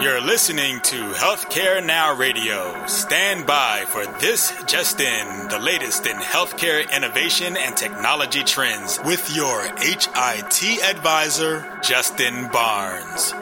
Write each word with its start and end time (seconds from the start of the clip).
You're 0.00 0.20
listening 0.20 0.80
to 0.80 1.12
Healthcare 1.12 1.84
Now 1.84 2.14
Radio. 2.16 2.86
Stand 2.86 3.46
by 3.46 3.84
for 3.86 4.04
this 4.20 4.52
just 4.66 5.00
in, 5.00 5.48
the 5.48 5.58
latest 5.58 6.06
in 6.06 6.16
healthcare 6.16 6.90
innovation 6.94 7.56
and 7.56 7.76
technology 7.76 8.42
trends 8.42 8.98
with 9.04 9.34
your 9.34 9.62
HIT 9.78 10.82
advisor, 10.82 11.64
Justin 11.82 12.48
Barnes. 12.48 13.32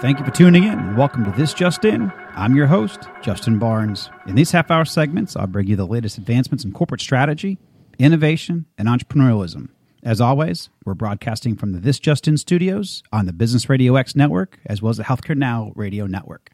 Thank 0.00 0.20
you 0.20 0.24
for 0.24 0.30
tuning 0.30 0.64
in. 0.64 0.94
Welcome 0.94 1.24
to 1.24 1.30
This 1.32 1.52
Just 1.52 1.84
In. 1.84 2.12
I'm 2.38 2.54
your 2.54 2.66
host, 2.66 3.08
Justin 3.22 3.58
Barnes. 3.58 4.10
In 4.26 4.34
these 4.34 4.50
half 4.50 4.70
hour 4.70 4.84
segments, 4.84 5.36
I'll 5.36 5.46
bring 5.46 5.68
you 5.68 5.74
the 5.74 5.86
latest 5.86 6.18
advancements 6.18 6.66
in 6.66 6.72
corporate 6.72 7.00
strategy, 7.00 7.56
innovation, 7.98 8.66
and 8.76 8.88
entrepreneurialism. 8.88 9.70
As 10.02 10.20
always, 10.20 10.68
we're 10.84 10.92
broadcasting 10.92 11.56
from 11.56 11.72
the 11.72 11.80
This 11.80 11.98
Just 11.98 12.28
In 12.28 12.36
studios 12.36 13.02
on 13.10 13.24
the 13.24 13.32
Business 13.32 13.70
Radio 13.70 13.96
X 13.96 14.14
network, 14.14 14.58
as 14.66 14.82
well 14.82 14.90
as 14.90 14.98
the 14.98 15.04
Healthcare 15.04 15.34
Now 15.34 15.72
radio 15.76 16.06
network. 16.06 16.50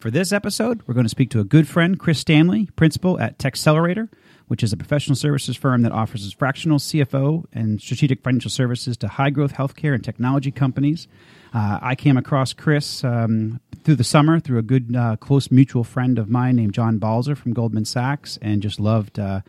For 0.00 0.10
this 0.10 0.32
episode, 0.32 0.82
we're 0.84 0.94
going 0.94 1.06
to 1.06 1.10
speak 1.10 1.30
to 1.30 1.40
a 1.40 1.44
good 1.44 1.68
friend, 1.68 1.96
Chris 1.96 2.18
Stanley, 2.18 2.68
principal 2.74 3.20
at 3.20 3.38
Techcelerator, 3.38 4.08
which 4.48 4.62
is 4.62 4.72
a 4.72 4.76
professional 4.76 5.16
services 5.16 5.56
firm 5.56 5.82
that 5.82 5.92
offers 5.92 6.32
fractional 6.32 6.78
CFO 6.78 7.44
and 7.52 7.80
strategic 7.80 8.22
financial 8.22 8.50
services 8.50 8.96
to 8.98 9.08
high 9.08 9.30
growth 9.30 9.54
healthcare 9.54 9.94
and 9.94 10.04
technology 10.04 10.50
companies. 10.50 11.08
Uh, 11.52 11.78
I 11.80 11.94
came 11.94 12.16
across 12.16 12.52
Chris 12.52 13.04
um, 13.04 13.60
through 13.84 13.96
the 13.96 14.04
summer 14.04 14.40
through 14.40 14.58
a 14.58 14.62
good, 14.62 14.94
uh, 14.96 15.16
close 15.16 15.50
mutual 15.50 15.84
friend 15.84 16.18
of 16.18 16.28
mine 16.28 16.56
named 16.56 16.74
John 16.74 16.98
Balzer 16.98 17.36
from 17.36 17.52
Goldman 17.52 17.84
Sachs, 17.84 18.38
and 18.42 18.60
just 18.60 18.80
loved 18.80 19.18
uh, 19.18 19.40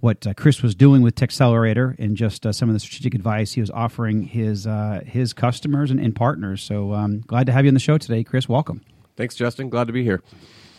what 0.00 0.26
uh, 0.26 0.34
Chris 0.34 0.62
was 0.62 0.74
doing 0.74 1.02
with 1.02 1.14
Techcelerator 1.14 1.98
and 1.98 2.16
just 2.16 2.46
uh, 2.46 2.52
some 2.52 2.68
of 2.68 2.72
the 2.72 2.80
strategic 2.80 3.14
advice 3.14 3.52
he 3.52 3.60
was 3.60 3.70
offering 3.70 4.22
his 4.22 4.66
uh, 4.66 5.00
his 5.06 5.32
customers 5.32 5.90
and, 5.90 6.00
and 6.00 6.16
partners. 6.16 6.62
So 6.62 6.94
um, 6.94 7.20
glad 7.20 7.46
to 7.46 7.52
have 7.52 7.64
you 7.64 7.68
on 7.68 7.74
the 7.74 7.80
show 7.80 7.98
today, 7.98 8.24
Chris. 8.24 8.48
Welcome. 8.48 8.80
Thanks, 9.20 9.34
Justin. 9.34 9.68
Glad 9.68 9.88
to 9.88 9.92
be 9.92 10.02
here. 10.02 10.22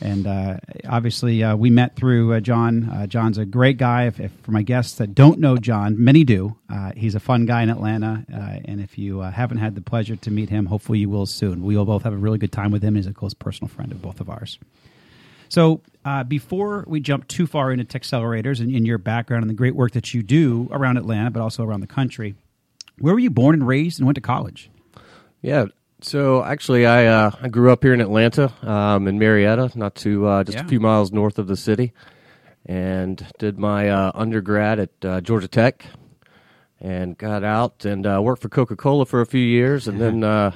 And 0.02 0.26
uh, 0.26 0.58
obviously, 0.90 1.44
uh, 1.44 1.56
we 1.56 1.70
met 1.70 1.96
through 1.96 2.34
uh, 2.34 2.40
John. 2.40 2.90
Uh, 2.90 3.06
John's 3.06 3.38
a 3.38 3.46
great 3.46 3.78
guy. 3.78 4.08
If, 4.08 4.20
if, 4.20 4.32
for 4.42 4.50
my 4.50 4.64
guests 4.64 4.96
that 4.96 5.14
don't 5.14 5.38
know 5.38 5.58
John, 5.58 6.04
many 6.04 6.24
do. 6.24 6.58
Uh, 6.68 6.92
he's 6.98 7.14
a 7.14 7.20
fun 7.20 7.46
guy 7.46 7.62
in 7.62 7.70
Atlanta. 7.70 8.26
Uh, 8.34 8.58
and 8.66 8.82
if 8.82 8.98
you 8.98 9.20
haven't 9.20 9.60
had 9.60 9.76
the 9.76 9.82
pleasure 9.82 10.16
to 10.16 10.32
meet 10.32 10.50
him, 10.50 10.66
hopefully 10.66 10.98
you 10.98 11.08
will 11.08 11.28
soon. 11.28 11.64
We 11.64 11.78
will 11.78 11.86
both 11.86 12.02
have 12.02 12.14
a 12.14 12.18
really 12.18 12.40
good 12.40 12.52
time 12.52 12.72
with 12.72 12.84
him. 12.84 12.96
He's 12.96 13.06
a 13.06 13.14
close 13.14 13.36
personal 13.36 13.70
friend 13.70 13.92
of 13.92 14.02
both 14.02 14.20
of 14.20 14.28
ours. 14.28 14.58
So, 15.48 15.82
before 16.28 16.84
we 16.88 17.00
jump 17.00 17.28
too 17.28 17.46
far 17.46 17.72
into 17.72 17.86
Techcelerators 17.86 18.60
and 18.60 18.76
in 18.76 18.88
your 18.88 18.98
background 18.98 19.44
and 19.44 19.52
the 19.52 19.56
great 19.56 19.76
work 19.76 19.92
that 19.92 20.16
you 20.16 20.24
do 20.24 20.68
around 20.72 20.98
Atlanta, 20.98 21.30
but 21.30 21.44
also 21.44 21.64
around 21.64 21.82
the 21.82 21.86
country, 21.86 22.34
where 22.98 23.14
were 23.14 23.20
you 23.20 23.30
born 23.30 23.54
and 23.54 23.68
raised 23.68 24.00
and 24.00 24.08
went 24.08 24.16
to 24.16 24.22
college? 24.22 24.72
Yeah, 25.44 25.66
so 26.02 26.44
actually, 26.44 26.86
I 26.86 27.06
uh, 27.06 27.32
I 27.42 27.48
grew 27.48 27.72
up 27.72 27.84
here 27.84 27.94
in 27.94 28.02
Atlanta, 28.02 28.52
um, 28.64 29.08
in 29.08 29.20
Marietta, 29.20 29.72
not 29.76 29.96
too 29.96 30.26
uh, 30.26 30.44
just 30.44 30.58
yeah. 30.58 30.66
a 30.66 30.68
few 30.68 30.80
miles 30.80 31.12
north 31.12 31.38
of 31.38 31.48
the 31.48 31.56
city, 31.56 31.94
and 32.66 33.26
did 33.38 33.60
my 33.60 33.90
uh, 33.90 34.12
undergrad 34.16 34.80
at 34.80 35.06
uh, 35.06 35.22
Georgia 35.22 35.48
Tech, 35.48 35.86
and 36.80 37.18
got 37.18 37.44
out 37.44 37.86
and 37.86 38.08
uh, 38.08 38.20
worked 38.22 38.42
for 38.42 38.50
Coca 38.50 38.76
Cola 38.76 39.06
for 39.06 39.22
a 39.22 39.28
few 39.28 39.42
years, 39.42 39.88
and 39.88 40.02
then 40.02 40.24
uh, 40.24 40.52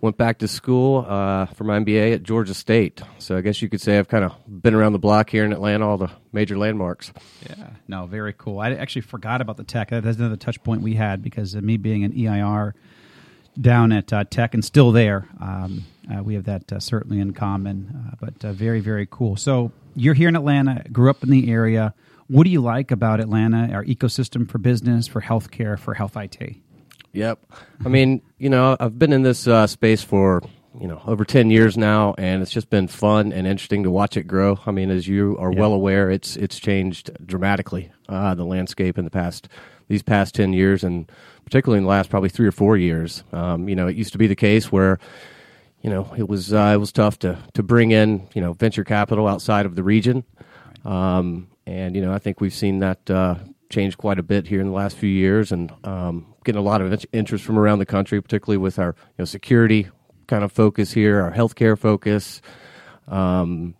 went 0.00 0.16
back 0.16 0.38
to 0.38 0.46
school 0.48 1.02
for 1.02 1.64
my 1.64 1.80
MBA 1.80 2.14
at 2.14 2.22
Georgia 2.22 2.54
State. 2.54 3.02
So 3.18 3.36
I 3.36 3.40
guess 3.40 3.60
you 3.60 3.68
could 3.68 3.80
say 3.80 3.98
I've 3.98 4.08
kind 4.08 4.24
of 4.24 4.34
been 4.46 4.74
around 4.74 4.92
the 4.92 5.00
block 5.00 5.30
here 5.30 5.44
in 5.44 5.52
Atlanta, 5.52 5.88
all 5.88 5.98
the 5.98 6.10
major 6.32 6.56
landmarks. 6.56 7.12
Yeah, 7.48 7.70
no, 7.88 8.06
very 8.06 8.34
cool. 8.34 8.60
I 8.60 8.72
actually 8.74 9.02
forgot 9.02 9.40
about 9.40 9.56
the 9.56 9.64
tech. 9.64 9.90
That's 9.90 10.18
another 10.18 10.36
touch 10.36 10.62
point 10.62 10.82
we 10.82 10.94
had 10.94 11.22
because 11.22 11.54
of 11.54 11.64
me 11.64 11.76
being 11.76 12.04
an 12.04 12.12
EIR 12.12 12.74
down 13.60 13.92
at 13.92 14.12
uh, 14.12 14.24
Tech 14.24 14.54
and 14.54 14.64
still 14.64 14.92
there. 14.92 15.28
Um, 15.40 15.84
uh, 16.10 16.22
we 16.22 16.34
have 16.34 16.44
that 16.44 16.72
uh, 16.72 16.80
certainly 16.80 17.20
in 17.20 17.32
common, 17.32 18.10
uh, 18.12 18.16
but 18.20 18.44
uh, 18.44 18.52
very, 18.52 18.80
very 18.80 19.08
cool. 19.10 19.36
So 19.36 19.72
you're 19.94 20.14
here 20.14 20.28
in 20.28 20.36
Atlanta, 20.36 20.84
grew 20.92 21.10
up 21.10 21.22
in 21.22 21.30
the 21.30 21.50
area. 21.50 21.94
What 22.28 22.44
do 22.44 22.50
you 22.50 22.60
like 22.60 22.90
about 22.90 23.20
Atlanta, 23.20 23.72
our 23.72 23.84
ecosystem 23.84 24.48
for 24.48 24.58
business, 24.58 25.06
for 25.06 25.20
healthcare, 25.20 25.78
for 25.78 25.94
health 25.94 26.16
IT? 26.16 26.56
Yep. 27.12 27.38
I 27.84 27.88
mean, 27.88 28.20
you 28.38 28.50
know, 28.50 28.76
I've 28.78 28.98
been 28.98 29.12
in 29.12 29.22
this 29.22 29.46
uh, 29.46 29.66
space 29.66 30.02
for 30.02 30.42
you 30.78 30.86
know 30.86 31.00
over 31.06 31.24
10 31.24 31.50
years 31.50 31.78
now 31.78 32.14
and 32.18 32.42
it's 32.42 32.50
just 32.50 32.68
been 32.68 32.86
fun 32.86 33.32
and 33.32 33.46
interesting 33.46 33.82
to 33.84 33.90
watch 33.90 34.16
it 34.16 34.24
grow 34.24 34.58
i 34.66 34.70
mean 34.70 34.90
as 34.90 35.08
you 35.08 35.36
are 35.38 35.50
well 35.50 35.72
aware 35.72 36.10
it's 36.10 36.36
it's 36.36 36.58
changed 36.58 37.10
dramatically 37.24 37.90
uh, 38.10 38.34
the 38.34 38.44
landscape 38.44 38.98
in 38.98 39.04
the 39.04 39.10
past 39.10 39.48
these 39.88 40.02
past 40.02 40.34
10 40.34 40.52
years 40.52 40.84
and 40.84 41.10
particularly 41.44 41.78
in 41.78 41.84
the 41.84 41.90
last 41.90 42.10
probably 42.10 42.28
three 42.28 42.46
or 42.46 42.52
four 42.52 42.76
years. 42.76 43.24
Um, 43.32 43.68
you 43.68 43.76
know, 43.76 43.86
it 43.86 43.96
used 43.96 44.12
to 44.12 44.18
be 44.18 44.26
the 44.26 44.36
case 44.36 44.70
where 44.70 44.98
you 45.80 45.90
know 45.90 46.12
it 46.18 46.28
was 46.28 46.52
uh, 46.52 46.72
it 46.74 46.78
was 46.78 46.92
tough 46.92 47.18
to 47.20 47.38
to 47.54 47.62
bring 47.62 47.92
in 47.92 48.28
you 48.34 48.40
know 48.42 48.52
venture 48.52 48.84
capital 48.84 49.28
outside 49.28 49.66
of 49.66 49.76
the 49.76 49.84
region, 49.84 50.24
um, 50.84 51.48
and 51.64 51.94
you 51.94 52.02
know 52.02 52.12
I 52.12 52.18
think 52.18 52.40
we've 52.40 52.52
seen 52.52 52.80
that 52.80 53.08
uh, 53.08 53.36
change 53.70 53.96
quite 53.96 54.18
a 54.18 54.22
bit 54.22 54.48
here 54.48 54.60
in 54.60 54.66
the 54.66 54.72
last 54.72 54.96
few 54.96 55.08
years, 55.08 55.52
and 55.52 55.72
um, 55.84 56.34
getting 56.44 56.58
a 56.58 56.64
lot 56.64 56.80
of 56.80 57.04
interest 57.12 57.44
from 57.44 57.58
around 57.58 57.78
the 57.78 57.86
country, 57.86 58.20
particularly 58.20 58.58
with 58.58 58.80
our 58.80 58.96
you 58.96 59.14
know 59.20 59.24
security 59.24 59.88
kind 60.26 60.42
of 60.42 60.50
focus 60.50 60.92
here, 60.92 61.22
our 61.22 61.32
healthcare 61.32 61.78
focus. 61.78 62.42
Um, 63.06 63.76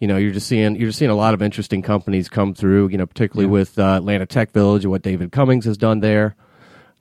you 0.00 0.08
know, 0.08 0.16
you're 0.16 0.32
just 0.32 0.48
seeing 0.48 0.76
you're 0.76 0.88
just 0.88 0.98
seeing 0.98 1.10
a 1.10 1.16
lot 1.16 1.34
of 1.34 1.42
interesting 1.42 1.82
companies 1.82 2.28
come 2.28 2.54
through. 2.54 2.88
You 2.88 2.98
know, 2.98 3.06
particularly 3.06 3.46
yeah. 3.46 3.52
with 3.52 3.78
uh, 3.78 3.96
Atlanta 3.96 4.26
Tech 4.26 4.50
Village 4.50 4.84
and 4.84 4.90
what 4.90 5.02
David 5.02 5.30
Cummings 5.30 5.66
has 5.66 5.76
done 5.76 6.00
there. 6.00 6.34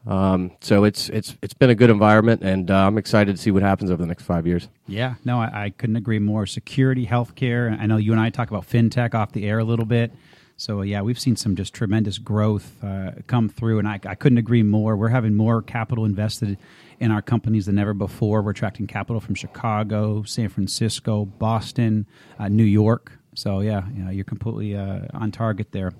Um, 0.05 0.51
so 0.61 0.83
it's 0.83 1.09
it's 1.09 1.37
it's 1.41 1.53
been 1.53 1.69
a 1.69 1.75
good 1.75 1.89
environment, 1.89 2.41
and 2.43 2.69
uh, 2.69 2.87
I'm 2.87 2.97
excited 2.97 3.35
to 3.35 3.41
see 3.41 3.51
what 3.51 3.63
happens 3.63 3.89
over 3.89 4.01
the 4.01 4.07
next 4.07 4.23
five 4.23 4.45
years. 4.45 4.67
Yeah, 4.87 5.15
no, 5.23 5.39
I, 5.39 5.65
I, 5.65 5.69
couldn't 5.71 5.97
agree 5.97 6.19
more. 6.19 6.45
Security, 6.45 7.05
healthcare. 7.05 7.77
I 7.79 7.85
know 7.85 7.97
you 7.97 8.11
and 8.11 8.19
I 8.19 8.29
talk 8.29 8.49
about 8.49 8.67
fintech 8.67 9.13
off 9.13 9.33
the 9.33 9.47
air 9.47 9.59
a 9.59 9.63
little 9.63 9.85
bit. 9.85 10.11
So 10.57 10.81
yeah, 10.81 11.01
we've 11.01 11.19
seen 11.19 11.37
some 11.37 11.55
just 11.55 11.73
tremendous 11.73 12.17
growth 12.17 12.83
uh, 12.83 13.11
come 13.27 13.49
through, 13.49 13.79
and 13.79 13.87
I, 13.87 13.99
I 14.05 14.15
couldn't 14.15 14.39
agree 14.39 14.63
more. 14.63 14.97
We're 14.97 15.09
having 15.09 15.35
more 15.35 15.61
capital 15.61 16.03
invested 16.05 16.57
in 16.99 17.11
our 17.11 17.21
companies 17.21 17.65
than 17.65 17.79
ever 17.79 17.93
before. 17.93 18.41
We're 18.41 18.51
attracting 18.51 18.87
capital 18.87 19.19
from 19.19 19.35
Chicago, 19.35 20.23
San 20.23 20.49
Francisco, 20.49 21.25
Boston, 21.25 22.05
uh, 22.37 22.49
New 22.49 22.63
York. 22.63 23.11
So 23.35 23.61
yeah, 23.61 23.87
you 23.93 24.03
know, 24.03 24.11
you're 24.11 24.25
completely 24.25 24.75
uh, 24.75 25.07
on 25.13 25.31
target 25.31 25.71
there. 25.71 25.93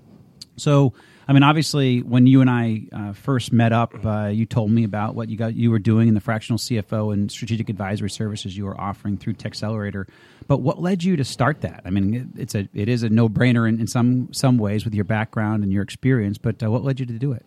So 0.57 0.93
I 1.29 1.31
mean, 1.31 1.43
obviously, 1.43 2.01
when 2.01 2.25
you 2.25 2.41
and 2.41 2.49
I 2.49 2.87
uh, 2.91 3.13
first 3.13 3.53
met 3.53 3.71
up, 3.71 3.93
uh, 4.03 4.29
you 4.33 4.47
told 4.47 4.71
me 4.71 4.83
about 4.83 5.13
what 5.13 5.29
you 5.29 5.37
got 5.37 5.53
you 5.53 5.69
were 5.69 5.77
doing 5.77 6.07
in 6.07 6.15
the 6.15 6.19
fractional 6.19 6.57
CFO 6.57 7.13
and 7.13 7.31
strategic 7.31 7.69
advisory 7.69 8.09
services 8.09 8.57
you 8.57 8.65
were 8.65 8.79
offering 8.81 9.15
through 9.15 9.33
Techcelerator. 9.35 10.05
But 10.47 10.61
what 10.61 10.81
led 10.81 11.03
you 11.03 11.15
to 11.17 11.23
start 11.23 11.61
that? 11.61 11.83
I 11.85 11.91
mean, 11.91 12.33
it's 12.35 12.55
a 12.55 12.67
it 12.73 12.89
is 12.89 13.03
a 13.03 13.09
no 13.09 13.29
brainer 13.29 13.69
in, 13.69 13.79
in 13.79 13.85
some 13.85 14.33
some 14.33 14.57
ways 14.57 14.85
with 14.85 14.95
your 14.95 15.05
background 15.05 15.63
and 15.63 15.71
your 15.71 15.83
experience. 15.83 16.39
But 16.39 16.63
uh, 16.63 16.71
what 16.71 16.83
led 16.83 16.99
you 16.99 17.05
to 17.05 17.13
do 17.13 17.31
it? 17.31 17.45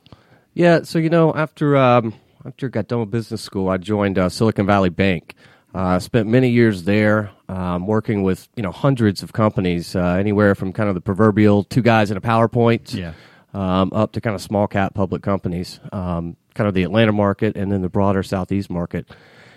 Yeah, 0.54 0.82
so 0.82 1.00
you 1.00 1.10
know, 1.10 1.34
after 1.34 1.76
um, 1.76 2.14
after 2.47 2.66
I 2.66 2.70
got 2.70 2.88
done 2.88 3.00
with 3.00 3.10
business 3.10 3.42
school, 3.42 3.69
I 3.69 3.76
joined 3.78 4.19
uh, 4.19 4.28
Silicon 4.28 4.66
Valley 4.66 4.91
Bank. 4.91 5.34
I 5.75 5.94
uh, 5.94 5.98
spent 6.00 6.28
many 6.28 6.50
years 6.50 6.84
there, 6.84 7.30
um, 7.48 7.86
working 7.86 8.22
with 8.22 8.48
you 8.56 8.62
know 8.62 8.72
hundreds 8.72 9.22
of 9.22 9.32
companies, 9.32 9.97
uh, 9.97 10.16
anywhere 10.19 10.54
from 10.54 10.72
kind 10.72 10.88
of 10.88 10.94
the 10.94 11.00
proverbial 11.00 11.64
two 11.64 11.82
guys 11.82 12.10
in 12.10 12.16
a 12.16 12.20
PowerPoint. 12.20 12.94
Yeah 12.94 13.14
um, 13.54 13.92
up 13.92 14.12
to 14.12 14.20
kind 14.20 14.34
of 14.34 14.42
small 14.42 14.66
cap 14.66 14.94
public 14.94 15.22
companies, 15.22 15.81
um, 15.92 16.36
kind 16.54 16.69
of 16.69 16.75
the 16.75 16.82
Atlanta 16.82 17.12
market 17.12 17.56
and 17.56 17.70
then 17.70 17.82
the 17.82 17.88
broader 17.88 18.22
Southeast 18.22 18.70
market. 18.70 19.08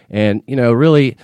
And, 0.10 0.44
you 0.48 0.56
know, 0.56 0.72
really, 0.74 1.18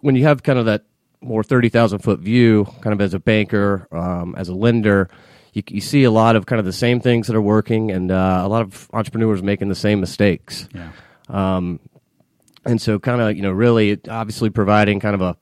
when 0.00 0.14
you 0.14 0.24
have 0.24 0.42
kind 0.42 0.58
of 0.58 0.66
that 0.66 0.84
more 1.20 1.42
30,000 1.42 2.00
foot 2.00 2.20
view, 2.20 2.66
kind 2.82 2.92
of 2.92 3.00
as 3.00 3.14
a 3.14 3.18
banker, 3.18 3.88
um, 3.90 4.34
as 4.36 4.48
a 4.48 4.54
lender, 4.54 5.08
you, 5.54 5.62
you, 5.68 5.80
see 5.80 6.04
a 6.04 6.10
lot 6.10 6.36
of 6.36 6.46
kind 6.46 6.58
of 6.58 6.66
the 6.66 6.72
same 6.72 7.00
things 7.00 7.28
that 7.28 7.36
are 7.36 7.42
working 7.42 7.90
and 7.90 8.10
uh, 8.10 8.42
a 8.44 8.48
lot 8.48 8.62
of 8.62 8.88
entrepreneurs 8.92 9.42
making 9.42 9.68
the 9.68 9.74
same 9.74 10.00
mistakes. 10.00 10.68
Yeah. 10.74 10.90
Um, 11.28 11.80
and 12.66 12.80
so, 12.80 12.98
kind 12.98 13.20
of, 13.20 13.36
you 13.36 13.42
know, 13.42 13.52
really, 13.52 13.98
obviously 14.08 14.50
providing 14.50 15.00
kind 15.00 15.14
of 15.14 15.20
a 15.20 15.36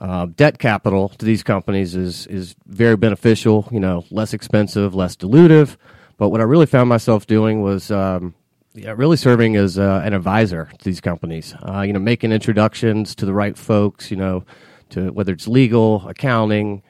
uh, 0.00 0.26
debt 0.34 0.58
capital 0.58 1.10
to 1.10 1.24
these 1.24 1.42
companies 1.42 1.94
is 1.94 2.26
is 2.26 2.54
very 2.66 2.96
beneficial. 2.96 3.68
You 3.70 3.80
know, 3.80 4.04
less 4.10 4.32
expensive, 4.32 4.94
less 4.94 5.16
dilutive. 5.16 5.76
But 6.16 6.28
what 6.28 6.40
I 6.40 6.44
really 6.44 6.66
found 6.66 6.88
myself 6.88 7.26
doing 7.26 7.62
was 7.62 7.90
um, 7.90 8.34
yeah, 8.74 8.92
really 8.96 9.16
serving 9.16 9.56
as 9.56 9.78
uh, 9.78 10.02
an 10.04 10.12
advisor 10.12 10.70
to 10.78 10.84
these 10.84 11.00
companies. 11.00 11.54
Uh, 11.62 11.80
you 11.80 11.92
know, 11.92 11.98
making 11.98 12.32
introductions 12.32 13.14
to 13.16 13.26
the 13.26 13.32
right 13.32 13.56
folks. 13.56 14.10
You 14.10 14.16
know, 14.18 14.44
to 14.90 15.10
whether 15.12 15.32
it's 15.32 15.48
legal, 15.48 16.06
accounting. 16.08 16.82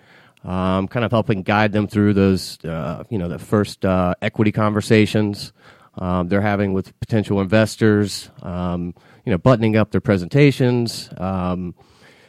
Um, 0.42 0.88
kind 0.88 1.04
of 1.04 1.10
helping 1.10 1.42
guide 1.42 1.72
them 1.72 1.86
through 1.86 2.14
those, 2.14 2.58
uh, 2.64 3.04
you 3.10 3.18
know, 3.18 3.28
the 3.28 3.38
first 3.38 3.84
uh, 3.84 4.14
equity 4.22 4.52
conversations 4.52 5.52
um, 5.98 6.28
they're 6.28 6.40
having 6.40 6.72
with 6.72 6.98
potential 7.00 7.40
investors. 7.40 8.30
Um, 8.42 8.94
you 9.26 9.32
know, 9.32 9.38
buttoning 9.38 9.76
up 9.76 9.90
their 9.90 10.00
presentations. 10.00 11.10
Um, 11.18 11.74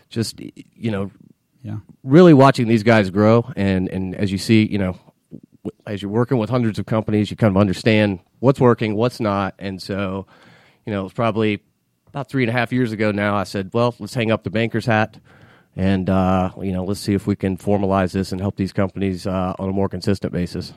just 0.09 0.41
you 0.41 0.91
know 0.91 1.09
Yeah. 1.63 1.77
really 2.03 2.33
watching 2.33 2.67
these 2.67 2.83
guys 2.83 3.09
grow, 3.11 3.49
and 3.55 3.87
and 3.87 4.13
as 4.15 4.31
you 4.31 4.37
see, 4.37 4.65
you 4.65 4.77
know, 4.77 4.97
as 5.87 6.01
you're 6.01 6.11
working 6.11 6.37
with 6.37 6.49
hundreds 6.49 6.79
of 6.79 6.85
companies, 6.85 7.31
you 7.31 7.37
kind 7.37 7.55
of 7.55 7.61
understand 7.61 8.19
what's 8.39 8.59
working, 8.59 8.95
what's 8.95 9.19
not, 9.21 9.53
and 9.59 9.81
so, 9.81 10.25
you 10.85 10.91
know, 10.91 11.05
it's 11.05 11.13
probably 11.13 11.61
about 12.07 12.27
three 12.29 12.43
and 12.43 12.49
a 12.49 12.53
half 12.53 12.73
years 12.73 12.91
ago 12.91 13.11
now. 13.11 13.35
I 13.35 13.45
said, 13.45 13.69
well, 13.73 13.95
let's 13.99 14.13
hang 14.13 14.31
up 14.31 14.43
the 14.43 14.49
banker's 14.49 14.85
hat. 14.85 15.17
And 15.75 16.09
uh, 16.09 16.51
you 16.61 16.71
know, 16.71 16.83
let's 16.83 16.99
see 16.99 17.13
if 17.13 17.27
we 17.27 17.35
can 17.35 17.57
formalize 17.57 18.11
this 18.11 18.31
and 18.31 18.41
help 18.41 18.55
these 18.55 18.73
companies 18.73 19.25
uh, 19.25 19.53
on 19.57 19.69
a 19.69 19.73
more 19.73 19.89
consistent 19.89 20.33
basis. 20.33 20.73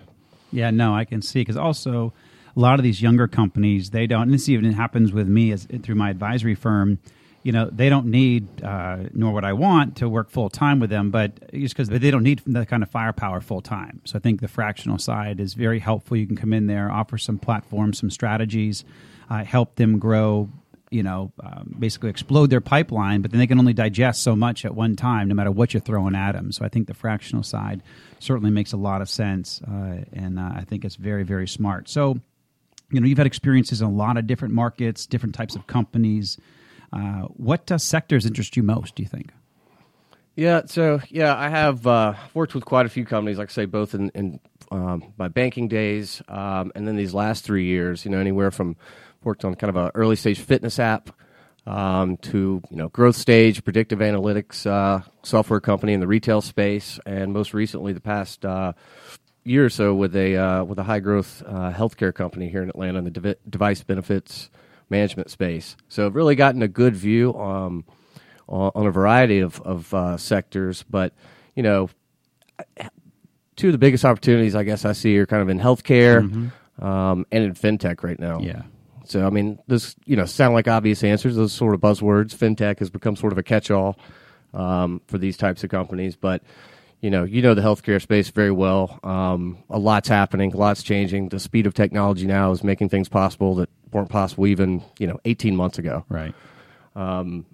Yeah, 0.52 0.70
no, 0.70 0.94
I 0.94 1.04
can 1.04 1.20
see 1.20 1.40
because 1.40 1.56
also 1.56 2.12
a 2.56 2.60
lot 2.60 2.78
of 2.78 2.84
these 2.84 3.02
younger 3.02 3.26
companies 3.26 3.90
they 3.90 4.06
don't. 4.06 4.22
And 4.22 4.34
this 4.34 4.48
even 4.48 4.72
happens 4.72 5.12
with 5.12 5.28
me 5.28 5.52
as 5.52 5.66
through 5.82 5.96
my 5.96 6.10
advisory 6.10 6.54
firm. 6.54 6.98
You 7.42 7.52
know, 7.52 7.68
they 7.70 7.90
don't 7.90 8.06
need 8.06 8.64
uh, 8.64 9.08
nor 9.12 9.34
would 9.34 9.44
I 9.44 9.52
want 9.52 9.96
to 9.96 10.08
work 10.08 10.30
full 10.30 10.48
time 10.48 10.80
with 10.80 10.88
them, 10.88 11.10
but 11.10 11.52
just 11.52 11.74
because 11.74 11.88
they 11.88 12.10
don't 12.10 12.22
need 12.22 12.40
that 12.46 12.68
kind 12.68 12.82
of 12.82 12.90
firepower 12.90 13.40
full 13.42 13.60
time. 13.60 14.00
So 14.04 14.16
I 14.16 14.20
think 14.20 14.40
the 14.40 14.48
fractional 14.48 14.98
side 14.98 15.40
is 15.40 15.52
very 15.54 15.80
helpful. 15.80 16.16
You 16.16 16.26
can 16.26 16.36
come 16.36 16.54
in 16.54 16.68
there, 16.68 16.90
offer 16.90 17.18
some 17.18 17.38
platforms, 17.38 17.98
some 17.98 18.10
strategies, 18.10 18.84
uh, 19.28 19.44
help 19.44 19.74
them 19.74 19.98
grow 19.98 20.48
you 20.94 21.02
know, 21.02 21.32
um, 21.42 21.74
basically 21.76 22.08
explode 22.08 22.50
their 22.50 22.60
pipeline, 22.60 23.20
but 23.20 23.32
then 23.32 23.40
they 23.40 23.48
can 23.48 23.58
only 23.58 23.72
digest 23.72 24.22
so 24.22 24.36
much 24.36 24.64
at 24.64 24.76
one 24.76 24.94
time, 24.94 25.26
no 25.26 25.34
matter 25.34 25.50
what 25.50 25.74
you're 25.74 25.80
throwing 25.80 26.14
at 26.14 26.32
them. 26.32 26.52
So 26.52 26.64
I 26.64 26.68
think 26.68 26.86
the 26.86 26.94
fractional 26.94 27.42
side 27.42 27.82
certainly 28.20 28.50
makes 28.50 28.72
a 28.72 28.76
lot 28.76 29.02
of 29.02 29.10
sense, 29.10 29.60
uh, 29.62 30.04
and 30.12 30.38
uh, 30.38 30.52
I 30.54 30.64
think 30.64 30.84
it's 30.84 30.94
very, 30.94 31.24
very 31.24 31.48
smart. 31.48 31.88
So, 31.88 32.20
you 32.92 33.00
know, 33.00 33.08
you've 33.08 33.18
had 33.18 33.26
experiences 33.26 33.80
in 33.80 33.88
a 33.88 33.90
lot 33.90 34.16
of 34.16 34.28
different 34.28 34.54
markets, 34.54 35.04
different 35.04 35.34
types 35.34 35.56
of 35.56 35.66
companies. 35.66 36.38
Uh, 36.92 37.22
what 37.22 37.72
uh, 37.72 37.76
sectors 37.76 38.24
interest 38.24 38.56
you 38.56 38.62
most? 38.62 38.94
Do 38.94 39.02
you 39.02 39.08
think? 39.08 39.32
Yeah, 40.36 40.62
so 40.66 41.00
yeah, 41.08 41.34
I 41.36 41.48
have 41.48 41.88
uh, 41.88 42.14
worked 42.34 42.54
with 42.54 42.64
quite 42.64 42.86
a 42.86 42.88
few 42.88 43.04
companies, 43.04 43.36
like 43.36 43.50
I 43.50 43.52
say, 43.52 43.64
both 43.64 43.94
in, 43.94 44.10
in 44.10 44.38
um, 44.70 45.12
my 45.18 45.26
banking 45.26 45.66
days, 45.66 46.22
um, 46.28 46.70
and 46.76 46.86
then 46.86 46.94
these 46.94 47.14
last 47.14 47.44
three 47.44 47.64
years. 47.64 48.04
You 48.04 48.12
know, 48.12 48.18
anywhere 48.18 48.52
from 48.52 48.76
worked 49.24 49.44
on 49.44 49.54
kind 49.54 49.70
of 49.70 49.76
an 49.76 49.90
early 49.94 50.16
stage 50.16 50.40
fitness 50.40 50.78
app 50.78 51.10
um, 51.66 52.16
to 52.18 52.62
you 52.70 52.76
know 52.76 52.88
growth 52.88 53.16
stage 53.16 53.64
predictive 53.64 54.00
analytics 54.00 54.66
uh, 54.66 55.02
software 55.22 55.60
company 55.60 55.92
in 55.92 56.00
the 56.00 56.06
retail 56.06 56.40
space, 56.40 56.98
and 57.06 57.32
most 57.32 57.54
recently 57.54 57.92
the 57.92 58.00
past 58.00 58.44
uh, 58.44 58.72
year 59.44 59.64
or 59.64 59.70
so 59.70 59.94
with 59.94 60.14
a 60.14 60.36
uh, 60.36 60.64
with 60.64 60.78
a 60.78 60.82
high 60.82 61.00
growth 61.00 61.42
uh, 61.46 61.72
healthcare 61.72 62.14
company 62.14 62.48
here 62.48 62.62
in 62.62 62.68
Atlanta 62.68 62.98
in 62.98 63.04
the 63.04 63.10
dev- 63.10 63.36
device 63.48 63.82
benefits 63.82 64.50
management 64.90 65.30
space. 65.30 65.76
So 65.88 66.06
I've 66.06 66.14
really 66.14 66.34
gotten 66.34 66.62
a 66.62 66.68
good 66.68 66.94
view 66.94 67.34
um, 67.34 67.84
on, 68.46 68.70
on, 68.74 68.86
a 68.86 68.90
variety 68.90 69.40
of, 69.40 69.60
of 69.62 69.92
uh, 69.94 70.16
sectors, 70.16 70.84
but 70.88 71.14
you 71.54 71.62
know. 71.62 71.90
Two 73.56 73.68
of 73.68 73.72
the 73.72 73.78
biggest 73.78 74.04
opportunities 74.04 74.56
I 74.56 74.64
guess 74.64 74.84
I 74.84 74.92
see 74.92 75.16
are 75.18 75.26
kind 75.26 75.40
of 75.40 75.48
in 75.48 75.60
healthcare 75.60 76.28
mm-hmm. 76.28 76.84
um, 76.84 77.24
and 77.30 77.44
in 77.44 77.54
fintech 77.54 78.02
right 78.02 78.18
now. 78.18 78.40
Yeah, 78.40 78.62
so, 79.04 79.26
I 79.26 79.30
mean, 79.30 79.58
those 79.66 79.94
you 80.06 80.16
know 80.16 80.24
sound 80.24 80.54
like 80.54 80.68
obvious 80.68 81.04
answers. 81.04 81.36
Those 81.36 81.52
sort 81.52 81.74
of 81.74 81.80
buzzwords. 81.80 82.34
FinTech 82.34 82.78
has 82.78 82.90
become 82.90 83.16
sort 83.16 83.32
of 83.32 83.38
a 83.38 83.42
catch-all 83.42 83.98
um, 84.52 85.00
for 85.06 85.18
these 85.18 85.36
types 85.36 85.62
of 85.64 85.70
companies, 85.70 86.16
but 86.16 86.42
you 87.00 87.10
know, 87.10 87.24
you 87.24 87.42
know 87.42 87.54
the 87.54 87.60
healthcare 87.60 88.00
space 88.00 88.30
very 88.30 88.50
well. 88.50 88.98
Um, 89.02 89.58
a 89.68 89.78
lot's 89.78 90.08
happening, 90.08 90.54
a 90.54 90.56
lot's 90.56 90.82
changing. 90.82 91.28
The 91.28 91.38
speed 91.38 91.66
of 91.66 91.74
technology 91.74 92.26
now 92.26 92.50
is 92.50 92.64
making 92.64 92.88
things 92.88 93.08
possible 93.08 93.54
that 93.56 93.68
weren't 93.92 94.08
possible 94.08 94.46
even 94.46 94.82
you 94.98 95.06
know 95.06 95.20
18 95.24 95.54
months 95.54 95.78
ago. 95.78 96.04
Right. 96.08 96.34
Um, 96.96 97.46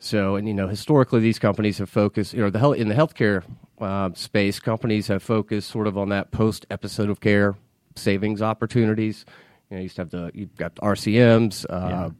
so, 0.00 0.36
and 0.36 0.46
you 0.46 0.54
know, 0.54 0.68
historically, 0.68 1.20
these 1.20 1.38
companies 1.38 1.78
have 1.78 1.90
focused. 1.90 2.32
You 2.32 2.42
know, 2.42 2.50
the 2.50 2.72
in 2.72 2.88
the 2.88 2.94
healthcare 2.94 3.44
uh, 3.80 4.10
space, 4.14 4.60
companies 4.60 5.08
have 5.08 5.22
focused 5.22 5.70
sort 5.70 5.86
of 5.86 5.98
on 5.98 6.08
that 6.08 6.30
post 6.30 6.66
episode 6.70 7.10
of 7.10 7.20
care 7.20 7.56
savings 7.96 8.40
opportunities. 8.42 9.24
You 9.70 9.76
know, 9.76 9.78
you 9.78 9.82
used 9.84 9.96
to 9.96 10.02
have 10.02 10.10
the 10.10 10.30
you've 10.34 10.56
got 10.56 10.74
the 10.74 10.82
RCMs 10.82 11.66
uh, 11.68 12.10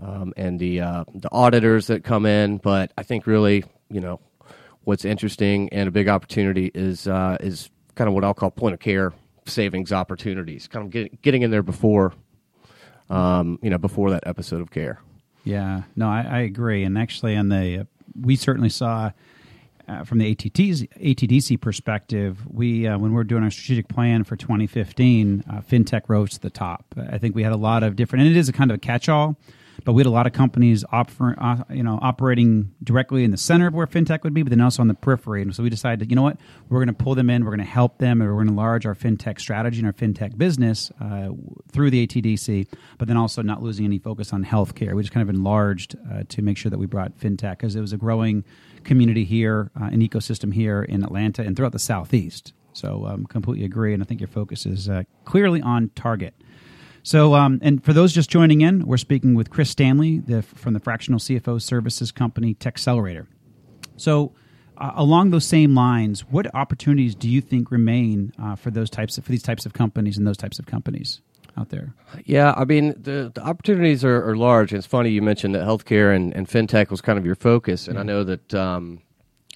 yeah. 0.00 0.06
um, 0.06 0.34
and 0.36 0.58
the 0.58 0.80
uh, 0.80 1.04
the 1.14 1.30
auditors 1.32 1.86
that 1.86 2.04
come 2.04 2.26
in, 2.26 2.58
but 2.58 2.92
I 2.98 3.02
think 3.02 3.26
really, 3.26 3.64
you 3.90 4.00
know, 4.00 4.20
what's 4.84 5.04
interesting 5.04 5.68
and 5.70 5.88
a 5.88 5.90
big 5.90 6.08
opportunity 6.08 6.70
is 6.74 7.08
uh, 7.08 7.38
is 7.40 7.70
kind 7.94 8.08
of 8.08 8.14
what 8.14 8.24
I'll 8.24 8.34
call 8.34 8.50
point 8.50 8.74
of 8.74 8.80
care 8.80 9.12
savings 9.46 9.92
opportunities, 9.92 10.68
kind 10.68 10.86
of 10.86 10.90
get, 10.90 11.22
getting 11.22 11.42
in 11.42 11.50
there 11.50 11.62
before, 11.62 12.12
um, 13.10 13.58
you 13.62 13.70
know, 13.70 13.78
before 13.78 14.10
that 14.10 14.26
episode 14.26 14.60
of 14.60 14.70
care. 14.70 15.00
Yeah, 15.44 15.82
no, 15.94 16.08
I, 16.08 16.26
I 16.28 16.38
agree, 16.40 16.84
and 16.84 16.96
actually, 16.96 17.36
on 17.36 17.48
the 17.48 17.86
we 18.18 18.36
certainly 18.36 18.68
saw 18.70 19.10
uh, 19.88 20.04
from 20.04 20.18
the 20.18 20.30
ATT's, 20.30 20.82
ATDC 20.82 21.60
perspective, 21.60 22.38
we 22.48 22.86
uh, 22.86 22.98
when 22.98 23.12
we 23.12 23.20
are 23.20 23.24
doing 23.24 23.42
our 23.42 23.50
strategic 23.50 23.88
plan 23.88 24.24
for 24.24 24.36
2015, 24.36 25.44
uh, 25.48 25.60
fintech 25.60 26.02
rose 26.08 26.32
to 26.32 26.40
the 26.40 26.50
top. 26.50 26.84
I 26.96 27.18
think 27.18 27.34
we 27.34 27.42
had 27.42 27.52
a 27.52 27.56
lot 27.56 27.82
of 27.82 27.96
different, 27.96 28.24
and 28.24 28.34
it 28.34 28.38
is 28.38 28.48
a 28.48 28.52
kind 28.52 28.70
of 28.70 28.76
a 28.76 28.80
catch-all. 28.80 29.36
But 29.84 29.92
we 29.92 30.00
had 30.00 30.06
a 30.06 30.10
lot 30.10 30.26
of 30.26 30.32
companies 30.32 30.84
offer, 30.92 31.34
uh, 31.38 31.64
you 31.68 31.82
know, 31.82 31.98
operating 32.00 32.72
directly 32.82 33.24
in 33.24 33.32
the 33.32 33.36
center 33.36 33.66
of 33.66 33.74
where 33.74 33.86
fintech 33.86 34.22
would 34.22 34.32
be, 34.32 34.42
but 34.42 34.50
then 34.50 34.60
also 34.60 34.82
on 34.82 34.88
the 34.88 34.94
periphery. 34.94 35.42
And 35.42 35.54
so 35.54 35.62
we 35.62 35.68
decided, 35.68 36.10
you 36.10 36.16
know 36.16 36.22
what, 36.22 36.38
we're 36.68 36.78
going 36.78 36.94
to 36.94 37.04
pull 37.04 37.14
them 37.14 37.28
in, 37.28 37.44
we're 37.44 37.50
going 37.50 37.58
to 37.58 37.64
help 37.64 37.98
them, 37.98 38.20
and 38.20 38.30
we're 38.30 38.36
going 38.36 38.46
to 38.46 38.52
enlarge 38.52 38.86
our 38.86 38.94
fintech 38.94 39.40
strategy 39.40 39.78
and 39.78 39.86
our 39.86 39.92
fintech 39.92 40.38
business 40.38 40.90
uh, 41.00 41.30
through 41.72 41.90
the 41.90 42.06
ATDC, 42.06 42.68
but 42.98 43.08
then 43.08 43.16
also 43.16 43.42
not 43.42 43.62
losing 43.62 43.84
any 43.84 43.98
focus 43.98 44.32
on 44.32 44.44
healthcare. 44.44 44.94
We 44.94 45.02
just 45.02 45.12
kind 45.12 45.28
of 45.28 45.34
enlarged 45.34 45.96
uh, 46.10 46.22
to 46.28 46.42
make 46.42 46.56
sure 46.56 46.70
that 46.70 46.78
we 46.78 46.86
brought 46.86 47.18
fintech 47.18 47.58
because 47.58 47.74
it 47.76 47.80
was 47.80 47.92
a 47.92 47.98
growing 47.98 48.44
community 48.84 49.24
here, 49.24 49.70
uh, 49.80 49.84
an 49.84 50.00
ecosystem 50.00 50.52
here 50.52 50.82
in 50.82 51.02
Atlanta 51.02 51.42
and 51.42 51.56
throughout 51.56 51.72
the 51.72 51.78
Southeast. 51.78 52.52
So 52.72 53.06
um, 53.06 53.24
completely 53.26 53.64
agree, 53.64 53.94
and 53.94 54.02
I 54.02 54.06
think 54.06 54.20
your 54.20 54.28
focus 54.28 54.66
is 54.66 54.88
uh, 54.88 55.04
clearly 55.24 55.62
on 55.62 55.90
target. 55.94 56.34
So, 57.02 57.34
um, 57.34 57.58
and 57.62 57.84
for 57.84 57.92
those 57.92 58.12
just 58.12 58.30
joining 58.30 58.62
in, 58.62 58.86
we're 58.86 58.96
speaking 58.96 59.34
with 59.34 59.50
Chris 59.50 59.70
Stanley 59.70 60.20
the, 60.20 60.42
from 60.42 60.72
the 60.72 60.80
fractional 60.80 61.20
CFO 61.20 61.60
services 61.60 62.10
company 62.10 62.54
Techcelerator. 62.54 63.26
So, 63.96 64.32
uh, 64.78 64.92
along 64.96 65.30
those 65.30 65.44
same 65.44 65.74
lines, 65.74 66.22
what 66.22 66.52
opportunities 66.54 67.14
do 67.14 67.28
you 67.28 67.40
think 67.40 67.70
remain 67.70 68.32
uh, 68.42 68.56
for 68.56 68.70
those 68.70 68.90
types 68.90 69.18
of, 69.18 69.24
for 69.24 69.30
these 69.30 69.42
types 69.42 69.66
of 69.66 69.72
companies 69.72 70.18
and 70.18 70.26
those 70.26 70.36
types 70.36 70.58
of 70.58 70.66
companies? 70.66 71.20
Out 71.56 71.68
there? 71.68 71.94
Yeah, 72.24 72.52
I 72.56 72.64
mean 72.64 72.94
the, 73.00 73.30
the 73.34 73.42
opportunities 73.42 74.04
are, 74.04 74.28
are, 74.28 74.36
large. 74.36 74.72
It's 74.72 74.86
funny 74.86 75.10
you 75.10 75.22
mentioned 75.22 75.54
that 75.54 75.66
healthcare 75.66 76.14
and, 76.14 76.34
and 76.34 76.48
fintech 76.48 76.90
was 76.90 77.00
kind 77.00 77.18
of 77.18 77.26
your 77.26 77.34
focus, 77.34 77.86
and 77.88 77.94
yeah. 77.94 78.00
I 78.00 78.04
know 78.04 78.24
that 78.24 78.54
um, 78.54 79.00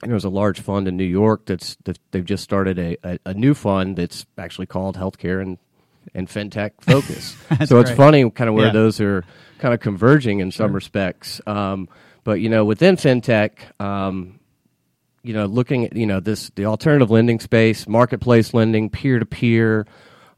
there's 0.03 0.25
a 0.25 0.31
large 0.31 0.61
fund 0.61 0.87
in 0.89 0.97
New 0.97 1.05
York 1.05 1.47
that's 1.47 1.77
that 1.85 1.99
they've 2.11 2.25
just 2.25 2.45
started 2.45 2.79
a, 2.79 2.97
a, 3.03 3.19
a, 3.27 3.35
new 3.35 3.55
fund 3.55 3.97
that's 3.97 4.27
actually 4.37 4.67
called 4.67 4.97
healthcare 4.97 5.43
and 5.43 5.59
and 6.15 6.29
fintech 6.29 6.73
focus. 6.81 7.37
so 7.67 7.81
it's 7.81 7.91
funny 7.91 8.29
kind 8.31 8.49
of 8.49 8.55
where 8.55 8.67
yeah. 8.67 8.73
those 8.73 9.01
are 9.01 9.25
kind 9.59 9.75
of 9.75 9.81
converging 9.81 10.41
in 10.41 10.51
sure. 10.51 10.67
some 10.67 10.73
respects. 10.73 11.41
Um, 11.47 11.89
but 12.25 12.41
you 12.41 12.49
know, 12.49 12.65
within 12.65 12.97
fintech, 12.97 13.81
um, 13.81 14.39
you 15.23 15.35
know, 15.35 15.47
looking 15.47 15.85
at 15.87 15.97
you 15.97 16.07
know 16.07 16.21
this 16.21 16.51
the 16.55 16.67
alternative 16.67 17.11
lending 17.11 17.41
space, 17.41 17.89
marketplace 17.89 18.55
lending, 18.55 18.91
peer 18.91 19.19
to 19.19 19.27
peer 19.27 19.87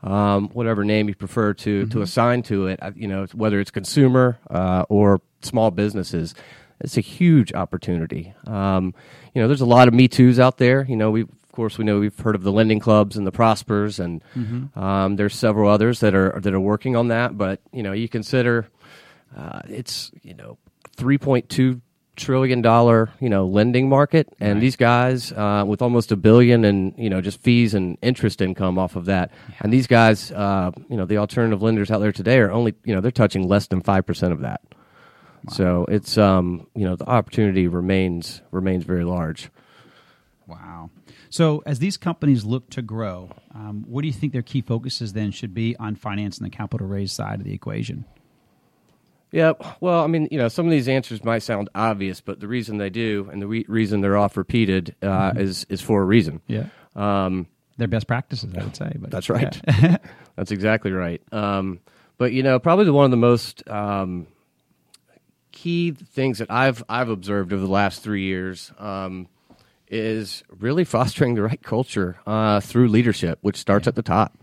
um, 0.02 0.48
whatever 0.48 0.84
name 0.84 1.08
you 1.08 1.14
prefer 1.14 1.54
to 1.54 1.82
mm-hmm. 1.82 1.90
to 1.90 2.02
assign 2.02 2.42
to 2.44 2.66
it. 2.66 2.80
You 2.96 3.08
know, 3.08 3.26
whether 3.32 3.60
it's 3.60 3.70
consumer 3.70 4.38
uh, 4.48 4.84
or 4.88 5.20
small 5.42 5.70
businesses, 5.70 6.34
it's 6.80 6.96
a 6.96 7.02
huge 7.02 7.52
opportunity. 7.52 8.34
Um, 8.46 8.94
you 9.34 9.42
know, 9.42 9.48
there's 9.48 9.60
a 9.60 9.66
lot 9.66 9.88
of 9.88 9.94
Me 9.94 10.08
Too's 10.08 10.40
out 10.40 10.58
there. 10.58 10.84
You 10.88 10.96
know, 10.96 11.10
we 11.10 11.22
of 11.22 11.52
course 11.52 11.78
we 11.78 11.84
know 11.84 11.98
we've 11.98 12.18
heard 12.18 12.34
of 12.34 12.42
the 12.42 12.52
lending 12.52 12.80
clubs 12.80 13.16
and 13.16 13.26
the 13.26 13.32
Prospers, 13.32 14.00
and 14.00 14.22
mm-hmm. 14.34 14.78
um, 14.78 15.16
there's 15.16 15.34
several 15.34 15.70
others 15.70 16.00
that 16.00 16.14
are 16.14 16.40
that 16.40 16.54
are 16.54 16.60
working 16.60 16.96
on 16.96 17.08
that. 17.08 17.36
But 17.36 17.60
you 17.72 17.82
know, 17.82 17.92
you 17.92 18.08
consider 18.08 18.68
uh, 19.36 19.60
it's 19.68 20.10
you 20.22 20.34
know 20.34 20.58
3.2 20.96 21.80
trillion 22.20 22.60
dollar 22.60 23.10
you 23.18 23.28
know 23.28 23.46
lending 23.46 23.88
market 23.88 24.28
and 24.38 24.54
right. 24.54 24.60
these 24.60 24.76
guys 24.76 25.32
uh, 25.32 25.64
with 25.66 25.80
almost 25.80 26.12
a 26.12 26.16
billion 26.16 26.64
and 26.64 26.94
you 26.96 27.08
know 27.08 27.20
just 27.20 27.40
fees 27.40 27.74
and 27.74 27.96
interest 28.02 28.42
income 28.42 28.78
off 28.78 28.94
of 28.94 29.06
that 29.06 29.30
yeah. 29.48 29.54
and 29.60 29.72
these 29.72 29.86
guys 29.86 30.30
uh, 30.32 30.70
you 30.88 30.96
know 30.96 31.06
the 31.06 31.16
alternative 31.16 31.62
lenders 31.62 31.90
out 31.90 31.98
there 31.98 32.12
today 32.12 32.38
are 32.38 32.52
only 32.52 32.74
you 32.84 32.94
know 32.94 33.00
they're 33.00 33.10
touching 33.10 33.48
less 33.48 33.66
than 33.68 33.82
5% 33.82 34.32
of 34.32 34.40
that 34.40 34.60
wow. 35.44 35.52
so 35.52 35.86
it's 35.88 36.18
um, 36.18 36.66
you 36.74 36.84
know 36.84 36.94
the 36.94 37.08
opportunity 37.08 37.66
remains 37.66 38.42
remains 38.50 38.84
very 38.84 39.04
large 39.04 39.50
wow 40.46 40.90
so 41.30 41.62
as 41.64 41.78
these 41.78 41.96
companies 41.96 42.44
look 42.44 42.68
to 42.70 42.82
grow 42.82 43.30
um, 43.54 43.82
what 43.88 44.02
do 44.02 44.08
you 44.08 44.14
think 44.14 44.34
their 44.34 44.42
key 44.42 44.60
focuses 44.60 45.14
then 45.14 45.30
should 45.30 45.54
be 45.54 45.74
on 45.76 45.96
finance 45.96 46.36
and 46.36 46.46
the 46.46 46.54
capital 46.54 46.86
raise 46.86 47.12
side 47.12 47.40
of 47.40 47.46
the 47.46 47.54
equation 47.54 48.04
yeah, 49.32 49.52
well, 49.80 50.02
I 50.02 50.06
mean, 50.08 50.28
you 50.30 50.38
know, 50.38 50.48
some 50.48 50.66
of 50.66 50.72
these 50.72 50.88
answers 50.88 51.22
might 51.24 51.40
sound 51.40 51.68
obvious, 51.74 52.20
but 52.20 52.40
the 52.40 52.48
reason 52.48 52.78
they 52.78 52.90
do 52.90 53.28
and 53.32 53.40
the 53.40 53.46
re- 53.46 53.64
reason 53.68 54.00
they're 54.00 54.16
off 54.16 54.36
repeated 54.36 54.94
uh, 55.02 55.06
mm-hmm. 55.06 55.38
is 55.38 55.66
is 55.68 55.80
for 55.80 56.02
a 56.02 56.04
reason. 56.04 56.40
Yeah, 56.48 56.66
um, 56.96 57.46
they're 57.76 57.88
best 57.88 58.08
practices, 58.08 58.52
I 58.56 58.64
would 58.64 58.76
say. 58.76 58.92
But 58.98 59.10
that's 59.10 59.30
right. 59.30 59.60
Yeah. 59.66 59.98
that's 60.36 60.50
exactly 60.50 60.90
right. 60.90 61.22
Um, 61.32 61.80
but 62.18 62.32
you 62.32 62.42
know, 62.42 62.58
probably 62.58 62.86
the 62.86 62.92
one 62.92 63.04
of 63.04 63.10
the 63.12 63.16
most 63.16 63.68
um, 63.68 64.26
key 65.52 65.92
things 65.92 66.38
that 66.38 66.50
I've 66.50 66.82
I've 66.88 67.08
observed 67.08 67.52
over 67.52 67.64
the 67.64 67.70
last 67.70 68.02
three 68.02 68.24
years 68.24 68.72
um, 68.78 69.28
is 69.88 70.42
really 70.58 70.84
fostering 70.84 71.34
the 71.34 71.42
right 71.42 71.62
culture 71.62 72.18
uh, 72.26 72.60
through 72.60 72.88
leadership, 72.88 73.38
which 73.42 73.56
starts 73.56 73.86
at 73.86 73.94
the 73.94 74.02
top. 74.02 74.36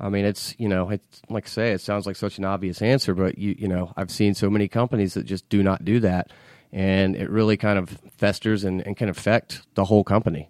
I 0.00 0.08
mean, 0.08 0.24
it's 0.24 0.54
you 0.58 0.68
know, 0.68 0.90
it's 0.90 1.22
like 1.28 1.46
I 1.46 1.48
say, 1.48 1.72
it 1.72 1.80
sounds 1.80 2.06
like 2.06 2.16
such 2.16 2.38
an 2.38 2.44
obvious 2.44 2.80
answer, 2.80 3.14
but 3.14 3.38
you 3.38 3.54
you 3.58 3.68
know, 3.68 3.92
I've 3.96 4.10
seen 4.10 4.34
so 4.34 4.48
many 4.48 4.66
companies 4.66 5.14
that 5.14 5.24
just 5.24 5.48
do 5.48 5.62
not 5.62 5.84
do 5.84 6.00
that, 6.00 6.32
and 6.72 7.14
it 7.14 7.28
really 7.28 7.56
kind 7.56 7.78
of 7.78 7.90
festers 8.16 8.64
and, 8.64 8.80
and 8.86 8.96
can 8.96 9.08
affect 9.08 9.62
the 9.74 9.84
whole 9.84 10.02
company. 10.02 10.48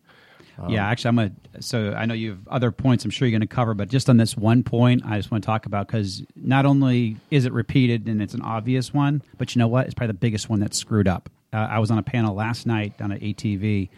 yeah, 0.69 0.87
actually, 0.87 1.09
I'm 1.09 1.17
gonna. 1.17 1.33
So 1.61 1.93
I 1.93 2.07
know 2.07 2.15
you 2.15 2.31
have 2.31 2.49
other 2.49 2.71
points. 2.71 3.05
I'm 3.05 3.11
sure 3.11 3.27
you're 3.27 3.37
going 3.37 3.47
to 3.47 3.55
cover, 3.55 3.75
but 3.75 3.89
just 3.89 4.09
on 4.09 4.19
this 4.19 4.37
one 4.37 4.63
point, 4.63 5.03
I 5.05 5.17
just 5.17 5.31
want 5.31 5.43
to 5.43 5.47
talk 5.47 5.67
about 5.67 5.87
because 5.89 6.23
not 6.37 6.67
only 6.67 7.17
is 7.31 7.45
it 7.45 7.53
repeated 7.53 8.07
and 8.07 8.23
it's 8.23 8.35
an 8.35 8.43
obvious 8.43 8.93
one, 8.93 9.23
but 9.39 9.55
you 9.55 9.59
know 9.59 9.69
what? 9.69 9.87
It's 9.87 9.95
probably 9.95 10.13
the 10.13 10.19
biggest 10.19 10.49
one 10.49 10.61
that's 10.61 10.77
screwed 10.77 11.09
up. 11.09 11.29
Uh, 11.53 11.57
I 11.57 11.79
was 11.79 11.91
on 11.91 11.99
a 11.99 12.03
panel 12.03 12.35
last 12.35 12.67
night 12.67 12.93
on 13.01 13.11
at 13.11 13.21
ATV, 13.21 13.89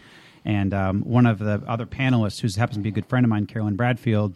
and 0.45 0.73
um, 0.73 1.03
one 1.03 1.27
of 1.27 1.39
the 1.39 1.63
other 1.67 1.85
panelists, 1.85 2.41
who 2.41 2.49
happens 2.59 2.77
to 2.77 2.83
be 2.83 2.89
a 2.89 2.93
good 2.93 3.07
friend 3.07 3.27
of 3.27 3.31
mine, 3.31 3.47
Carolyn 3.47 3.77
Bradfield, 3.77 4.35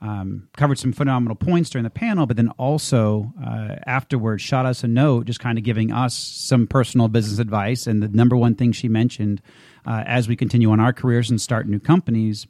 um, 0.00 0.48
covered 0.56 0.78
some 0.78 0.92
phenomenal 0.92 1.34
points 1.34 1.70
during 1.70 1.84
the 1.84 1.90
panel, 1.90 2.26
but 2.26 2.36
then 2.36 2.50
also 2.50 3.32
uh, 3.44 3.76
afterwards 3.86 4.42
shot 4.42 4.66
us 4.66 4.84
a 4.84 4.88
note, 4.88 5.26
just 5.26 5.40
kind 5.40 5.58
of 5.58 5.64
giving 5.64 5.92
us 5.92 6.14
some 6.14 6.66
personal 6.66 7.08
business 7.08 7.38
advice. 7.38 7.86
And 7.86 8.02
the 8.02 8.08
number 8.08 8.36
one 8.36 8.54
thing 8.54 8.72
she 8.72 8.88
mentioned 8.88 9.42
uh, 9.86 10.04
as 10.06 10.28
we 10.28 10.36
continue 10.36 10.70
on 10.70 10.80
our 10.80 10.92
careers 10.92 11.30
and 11.30 11.40
start 11.40 11.68
new 11.68 11.80
companies 11.80 12.46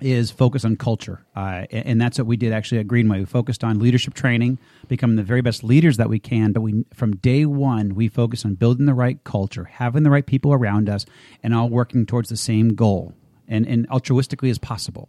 is 0.00 0.32
focus 0.32 0.64
on 0.64 0.76
culture. 0.76 1.24
Uh, 1.36 1.64
and 1.70 2.00
that's 2.00 2.18
what 2.18 2.26
we 2.26 2.36
did 2.36 2.52
actually 2.52 2.78
at 2.78 2.88
Greenway. 2.88 3.20
We 3.20 3.24
focused 3.24 3.62
on 3.62 3.78
leadership 3.78 4.14
training, 4.14 4.58
becoming 4.88 5.16
the 5.16 5.22
very 5.22 5.42
best 5.42 5.62
leaders 5.62 5.96
that 5.98 6.08
we 6.08 6.18
can. 6.18 6.52
But 6.52 6.62
we, 6.62 6.84
from 6.92 7.14
day 7.16 7.46
one, 7.46 7.94
we 7.94 8.08
focused 8.08 8.44
on 8.44 8.54
building 8.54 8.86
the 8.86 8.94
right 8.94 9.22
culture, 9.22 9.64
having 9.64 10.02
the 10.02 10.10
right 10.10 10.26
people 10.26 10.52
around 10.52 10.88
us, 10.88 11.06
and 11.42 11.54
all 11.54 11.68
working 11.68 12.04
towards 12.04 12.28
the 12.28 12.36
same 12.36 12.74
goal 12.74 13.14
and, 13.46 13.66
and 13.66 13.88
altruistically 13.88 14.50
as 14.50 14.58
possible. 14.58 15.08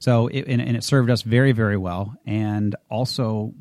So, 0.00 0.28
it, 0.28 0.46
and, 0.48 0.62
and, 0.62 0.78
it 0.78 0.82
served 0.82 1.10
us 1.10 1.20
very, 1.20 1.52
very 1.52 1.76
well. 1.76 2.16
And 2.24 2.74
also, 2.88 3.52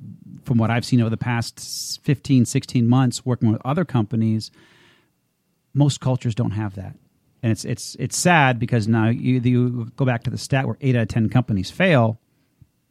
from 0.46 0.58
what 0.58 0.72
I've 0.72 0.86
seen 0.86 1.01
over 1.01 1.10
the 1.10 1.17
past 1.17 2.00
15, 2.03 2.46
16 2.46 2.88
months 2.88 3.25
working 3.25 3.51
with 3.51 3.62
other 3.65 3.84
companies, 3.84 4.50
most 5.74 6.00
cultures 6.00 6.34
don't 6.34 6.51
have 6.51 6.75
that. 6.75 6.96
And 7.43 7.51
it's, 7.51 7.65
it's, 7.65 7.96
it's 8.00 8.17
sad 8.17 8.58
because 8.58 8.88
now 8.88 9.10
you, 9.10 9.41
you 9.41 9.91
go 9.98 10.05
back 10.05 10.24
to 10.24 10.29
the 10.29 10.38
stat 10.38 10.65
where 10.65 10.77
eight 10.79 10.96
out 10.96 11.03
of 11.03 11.08
10 11.10 11.27
companies 11.27 11.69
fail. 11.69 12.22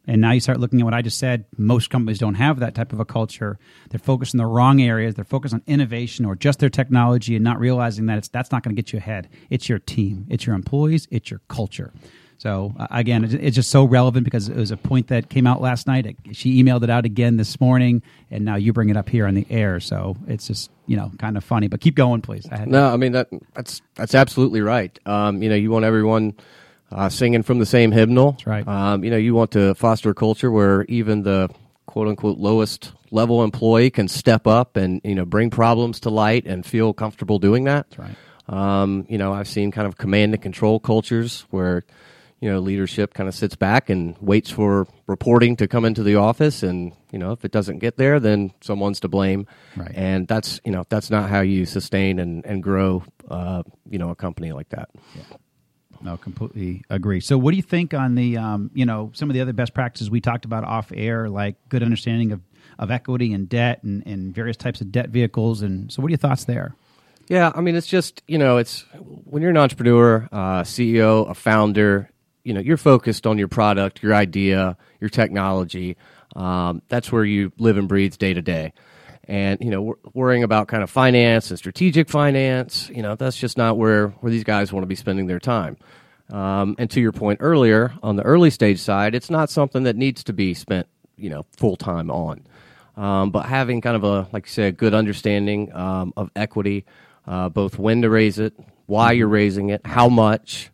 And 0.06 0.20
now 0.20 0.32
you 0.32 0.40
start 0.40 0.60
looking 0.60 0.80
at 0.80 0.84
what 0.84 0.94
I 0.94 1.00
just 1.00 1.18
said. 1.18 1.46
Most 1.56 1.88
companies 1.88 2.18
don't 2.18 2.34
have 2.34 2.60
that 2.60 2.74
type 2.74 2.92
of 2.92 3.00
a 3.00 3.04
culture. 3.06 3.58
They're 3.88 3.98
focused 3.98 4.34
in 4.34 4.38
the 4.38 4.46
wrong 4.46 4.80
areas. 4.82 5.14
They're 5.14 5.24
focused 5.24 5.54
on 5.54 5.62
innovation 5.66 6.26
or 6.26 6.36
just 6.36 6.58
their 6.58 6.70
technology 6.70 7.34
and 7.34 7.44
not 7.44 7.60
realizing 7.60 8.06
that 8.06 8.18
it's, 8.18 8.28
that's 8.28 8.52
not 8.52 8.62
going 8.62 8.76
to 8.76 8.82
get 8.82 8.92
you 8.92 8.98
ahead. 8.98 9.30
It's 9.48 9.70
your 9.70 9.78
team, 9.78 10.26
it's 10.28 10.46
your 10.46 10.54
employees, 10.54 11.08
it's 11.10 11.30
your 11.30 11.40
culture. 11.48 11.94
So 12.38 12.72
uh, 12.78 12.86
again, 12.92 13.24
it's 13.24 13.56
just 13.56 13.70
so 13.70 13.84
relevant 13.84 14.24
because 14.24 14.48
it 14.48 14.56
was 14.56 14.70
a 14.70 14.76
point 14.76 15.08
that 15.08 15.28
came 15.28 15.46
out 15.46 15.60
last 15.60 15.86
night. 15.88 16.16
She 16.32 16.62
emailed 16.62 16.84
it 16.84 16.90
out 16.90 17.04
again 17.04 17.36
this 17.36 17.60
morning, 17.60 18.02
and 18.30 18.44
now 18.44 18.54
you 18.54 18.72
bring 18.72 18.90
it 18.90 18.96
up 18.96 19.08
here 19.08 19.26
on 19.26 19.34
the 19.34 19.46
air. 19.50 19.80
So 19.80 20.16
it's 20.28 20.46
just 20.46 20.70
you 20.86 20.96
know 20.96 21.10
kind 21.18 21.36
of 21.36 21.44
funny. 21.44 21.66
But 21.66 21.80
keep 21.80 21.96
going, 21.96 22.22
please. 22.22 22.46
I 22.50 22.64
no, 22.64 22.88
I 22.88 22.96
mean 22.96 23.12
that 23.12 23.28
that's 23.54 23.82
that's 23.96 24.14
absolutely 24.14 24.60
right. 24.60 24.96
Um, 25.04 25.42
you 25.42 25.48
know, 25.48 25.56
you 25.56 25.70
want 25.70 25.84
everyone. 25.84 26.34
Uh, 26.90 27.10
singing 27.10 27.42
from 27.42 27.58
the 27.58 27.66
same 27.66 27.92
hymnal. 27.92 28.32
That's 28.32 28.46
right. 28.46 28.66
Um, 28.66 29.04
you 29.04 29.10
know, 29.10 29.18
you 29.18 29.34
want 29.34 29.50
to 29.50 29.74
foster 29.74 30.08
a 30.08 30.14
culture 30.14 30.50
where 30.50 30.84
even 30.84 31.22
the 31.22 31.50
quote 31.84 32.08
unquote 32.08 32.38
lowest 32.38 32.92
level 33.10 33.44
employee 33.44 33.90
can 33.90 34.08
step 34.08 34.46
up 34.46 34.74
and 34.74 35.02
you 35.04 35.14
know 35.14 35.26
bring 35.26 35.50
problems 35.50 36.00
to 36.00 36.08
light 36.08 36.46
and 36.46 36.64
feel 36.64 36.94
comfortable 36.94 37.38
doing 37.38 37.64
that. 37.64 37.90
That's 37.90 37.98
right. 37.98 38.16
Um, 38.48 39.04
you 39.08 39.18
know, 39.18 39.34
I've 39.34 39.48
seen 39.48 39.70
kind 39.70 39.86
of 39.86 39.98
command 39.98 40.32
and 40.32 40.42
control 40.42 40.80
cultures 40.80 41.44
where 41.50 41.84
you 42.40 42.50
know, 42.50 42.60
leadership 42.60 43.14
kind 43.14 43.28
of 43.28 43.34
sits 43.34 43.56
back 43.56 43.90
and 43.90 44.16
waits 44.20 44.50
for 44.50 44.86
reporting 45.06 45.56
to 45.56 45.66
come 45.66 45.84
into 45.84 46.02
the 46.02 46.16
office, 46.16 46.62
and 46.62 46.92
you 47.10 47.18
know, 47.18 47.32
if 47.32 47.44
it 47.44 47.50
doesn't 47.50 47.78
get 47.78 47.96
there, 47.96 48.20
then 48.20 48.52
someone's 48.60 49.00
to 49.00 49.08
blame. 49.08 49.46
Right. 49.76 49.92
And 49.94 50.28
that's 50.28 50.60
you 50.64 50.72
know, 50.72 50.84
that's 50.88 51.10
not 51.10 51.28
how 51.28 51.40
you 51.40 51.66
sustain 51.66 52.18
and 52.18 52.44
and 52.46 52.62
grow, 52.62 53.02
uh, 53.30 53.62
you 53.88 53.98
know, 53.98 54.10
a 54.10 54.16
company 54.16 54.52
like 54.52 54.68
that. 54.70 54.88
Yeah. 55.14 55.22
No, 56.00 56.16
completely 56.16 56.84
agree. 56.90 57.20
So, 57.20 57.36
what 57.36 57.50
do 57.50 57.56
you 57.56 57.62
think 57.62 57.94
on 57.94 58.14
the, 58.14 58.36
um, 58.36 58.70
you 58.72 58.86
know, 58.86 59.10
some 59.14 59.30
of 59.30 59.34
the 59.34 59.40
other 59.40 59.52
best 59.52 59.74
practices 59.74 60.10
we 60.10 60.20
talked 60.20 60.44
about 60.44 60.64
off 60.64 60.92
air, 60.94 61.28
like 61.28 61.56
good 61.68 61.82
understanding 61.82 62.32
of, 62.32 62.40
of 62.78 62.90
equity 62.90 63.32
and 63.32 63.48
debt 63.48 63.82
and, 63.82 64.06
and 64.06 64.34
various 64.34 64.56
types 64.56 64.80
of 64.80 64.92
debt 64.92 65.10
vehicles? 65.10 65.62
And 65.62 65.90
so, 65.92 66.00
what 66.02 66.08
are 66.08 66.10
your 66.10 66.18
thoughts 66.18 66.44
there? 66.44 66.74
Yeah, 67.28 67.52
I 67.54 67.60
mean, 67.60 67.74
it's 67.74 67.86
just 67.86 68.22
you 68.26 68.38
know, 68.38 68.58
it's 68.58 68.84
when 69.24 69.42
you're 69.42 69.50
an 69.50 69.56
entrepreneur, 69.56 70.28
uh, 70.30 70.62
CEO, 70.62 71.28
a 71.28 71.34
founder, 71.34 72.10
you 72.44 72.54
know 72.54 72.60
you're 72.60 72.76
focused 72.76 73.26
on 73.26 73.38
your 73.38 73.48
product, 73.48 74.02
your 74.02 74.14
idea, 74.14 74.76
your 75.00 75.10
technology. 75.10 75.96
Um, 76.36 76.82
that's 76.88 77.10
where 77.10 77.24
you 77.24 77.52
live 77.58 77.76
and 77.78 77.88
breathe 77.88 78.16
day 78.16 78.34
to 78.34 78.42
day. 78.42 78.72
And 79.24 79.58
you 79.60 79.70
know, 79.70 79.96
worrying 80.14 80.42
about 80.42 80.68
kind 80.68 80.82
of 80.82 80.90
finance 80.90 81.50
and 81.50 81.58
strategic 81.58 82.08
finance, 82.08 82.90
you 82.94 83.02
know, 83.02 83.14
that's 83.14 83.36
just 83.36 83.58
not 83.58 83.76
where 83.76 84.08
where 84.08 84.30
these 84.30 84.44
guys 84.44 84.72
want 84.72 84.82
to 84.82 84.88
be 84.88 84.94
spending 84.94 85.26
their 85.26 85.40
time. 85.40 85.76
Um, 86.30 86.76
and 86.78 86.90
to 86.90 87.00
your 87.00 87.12
point 87.12 87.38
earlier, 87.42 87.94
on 88.02 88.16
the 88.16 88.22
early 88.22 88.50
stage 88.50 88.80
side, 88.80 89.14
it's 89.14 89.30
not 89.30 89.50
something 89.50 89.84
that 89.84 89.96
needs 89.96 90.24
to 90.24 90.32
be 90.32 90.54
spent, 90.54 90.86
you 91.16 91.30
know, 91.30 91.46
full 91.56 91.76
time 91.76 92.10
on. 92.10 92.46
Um, 92.96 93.30
but 93.30 93.46
having 93.46 93.80
kind 93.80 93.96
of 93.96 94.04
a, 94.04 94.28
like 94.32 94.46
you 94.46 94.50
say, 94.52 94.68
a 94.68 94.72
good 94.72 94.92
understanding 94.92 95.72
um, 95.74 96.12
of 96.16 96.30
equity, 96.34 96.84
uh, 97.26 97.48
both 97.48 97.78
when 97.78 98.02
to 98.02 98.10
raise 98.10 98.38
it, 98.38 98.54
why 98.86 99.12
you're 99.12 99.28
raising 99.28 99.70
it, 99.70 99.86
how 99.86 100.08
much, 100.08 100.70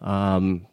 um, 0.00 0.66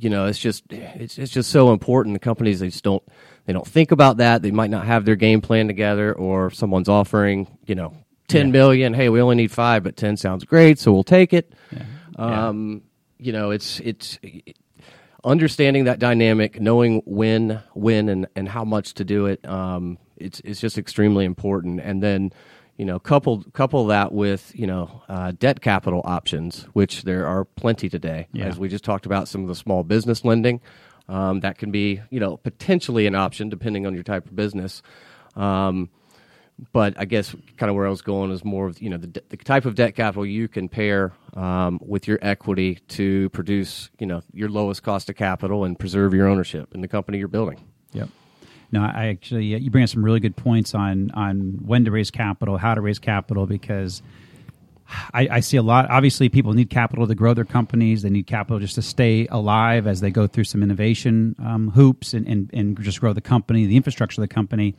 you 0.00 0.10
know, 0.10 0.26
it's 0.26 0.38
just 0.38 0.64
it's 0.70 1.18
it's 1.18 1.32
just 1.32 1.50
so 1.50 1.72
important. 1.72 2.14
The 2.14 2.20
companies 2.20 2.60
they 2.60 2.68
just 2.68 2.84
don't 2.84 3.02
they 3.44 3.52
don't 3.52 3.66
think 3.66 3.92
about 3.92 4.16
that. 4.18 4.42
They 4.42 4.50
might 4.50 4.70
not 4.70 4.86
have 4.86 5.04
their 5.04 5.16
game 5.16 5.40
plan 5.40 5.66
together, 5.66 6.12
or 6.12 6.50
someone's 6.50 6.88
offering 6.88 7.58
you 7.66 7.74
know 7.74 7.94
ten 8.28 8.46
yeah. 8.46 8.52
million. 8.52 8.94
Hey, 8.94 9.08
we 9.08 9.20
only 9.20 9.36
need 9.36 9.52
five, 9.52 9.82
but 9.82 9.96
ten 9.96 10.16
sounds 10.16 10.44
great, 10.44 10.78
so 10.78 10.92
we'll 10.92 11.04
take 11.04 11.32
it. 11.32 11.52
Yeah. 11.70 11.84
Um, 12.16 12.82
yeah. 13.18 13.26
You 13.26 13.32
know, 13.32 13.50
it's 13.50 13.80
it's. 13.80 14.18
It, 14.22 14.56
understanding 15.22 15.84
that 15.84 15.98
dynamic, 15.98 16.60
knowing 16.60 17.02
when, 17.04 17.62
when, 17.74 18.08
and, 18.08 18.26
and 18.34 18.48
how 18.48 18.64
much 18.64 18.94
to 18.94 19.04
do 19.04 19.26
it, 19.26 19.46
um, 19.46 19.98
it's 20.16 20.40
it's 20.44 20.60
just 20.60 20.78
extremely 20.78 21.24
important. 21.24 21.80
And 21.80 22.02
then, 22.02 22.32
you 22.80 22.86
know, 22.86 22.98
couple 22.98 23.44
couple 23.52 23.88
that 23.88 24.10
with 24.10 24.52
you 24.54 24.66
know 24.66 25.02
uh, 25.06 25.32
debt 25.32 25.60
capital 25.60 26.00
options, 26.06 26.62
which 26.72 27.02
there 27.02 27.26
are 27.26 27.44
plenty 27.44 27.90
today. 27.90 28.26
Yeah. 28.32 28.46
As 28.46 28.58
we 28.58 28.70
just 28.70 28.84
talked 28.84 29.04
about, 29.04 29.28
some 29.28 29.42
of 29.42 29.48
the 29.48 29.54
small 29.54 29.84
business 29.84 30.24
lending 30.24 30.62
um, 31.06 31.40
that 31.40 31.58
can 31.58 31.70
be 31.70 32.00
you 32.08 32.20
know 32.20 32.38
potentially 32.38 33.06
an 33.06 33.14
option 33.14 33.50
depending 33.50 33.86
on 33.86 33.92
your 33.92 34.02
type 34.02 34.24
of 34.24 34.34
business. 34.34 34.80
Um, 35.36 35.90
but 36.72 36.94
I 36.96 37.04
guess 37.04 37.36
kind 37.58 37.68
of 37.68 37.76
where 37.76 37.86
I 37.86 37.90
was 37.90 38.00
going 38.00 38.30
is 38.30 38.46
more 38.46 38.68
of 38.68 38.80
you 38.80 38.88
know 38.88 38.96
the, 38.96 39.22
the 39.28 39.36
type 39.36 39.66
of 39.66 39.74
debt 39.74 39.94
capital 39.94 40.24
you 40.24 40.48
can 40.48 40.70
pair 40.70 41.12
um, 41.34 41.80
with 41.82 42.08
your 42.08 42.18
equity 42.22 42.76
to 42.88 43.28
produce 43.28 43.90
you 43.98 44.06
know 44.06 44.22
your 44.32 44.48
lowest 44.48 44.82
cost 44.82 45.10
of 45.10 45.16
capital 45.16 45.64
and 45.64 45.78
preserve 45.78 46.14
your 46.14 46.28
ownership 46.28 46.74
in 46.74 46.80
the 46.80 46.88
company 46.88 47.18
you're 47.18 47.28
building. 47.28 47.62
Yep. 47.92 48.08
No, 48.72 48.82
I 48.82 49.06
actually 49.06 49.46
you 49.46 49.70
bring 49.70 49.84
up 49.84 49.90
some 49.90 50.04
really 50.04 50.20
good 50.20 50.36
points 50.36 50.74
on 50.74 51.10
on 51.12 51.58
when 51.64 51.84
to 51.84 51.90
raise 51.90 52.10
capital, 52.10 52.56
how 52.56 52.74
to 52.74 52.80
raise 52.80 52.98
capital, 52.98 53.46
because 53.46 54.02
I, 55.12 55.28
I, 55.30 55.40
see 55.40 55.56
a 55.56 55.62
lot. 55.62 55.88
Obviously, 55.90 56.28
people 56.28 56.52
need 56.52 56.70
capital 56.70 57.06
to 57.06 57.14
grow 57.14 57.34
their 57.34 57.44
companies. 57.44 58.02
They 58.02 58.10
need 58.10 58.26
capital 58.26 58.58
just 58.58 58.74
to 58.76 58.82
stay 58.82 59.26
alive 59.30 59.86
as 59.86 60.00
they 60.00 60.10
go 60.10 60.26
through 60.26 60.44
some 60.44 60.62
innovation 60.62 61.36
um, 61.38 61.70
hoops 61.70 62.14
and, 62.14 62.26
and 62.26 62.50
and 62.52 62.80
just 62.82 63.00
grow 63.00 63.12
the 63.12 63.20
company, 63.20 63.66
the 63.66 63.76
infrastructure 63.76 64.20
of 64.20 64.28
the 64.28 64.34
company. 64.34 64.74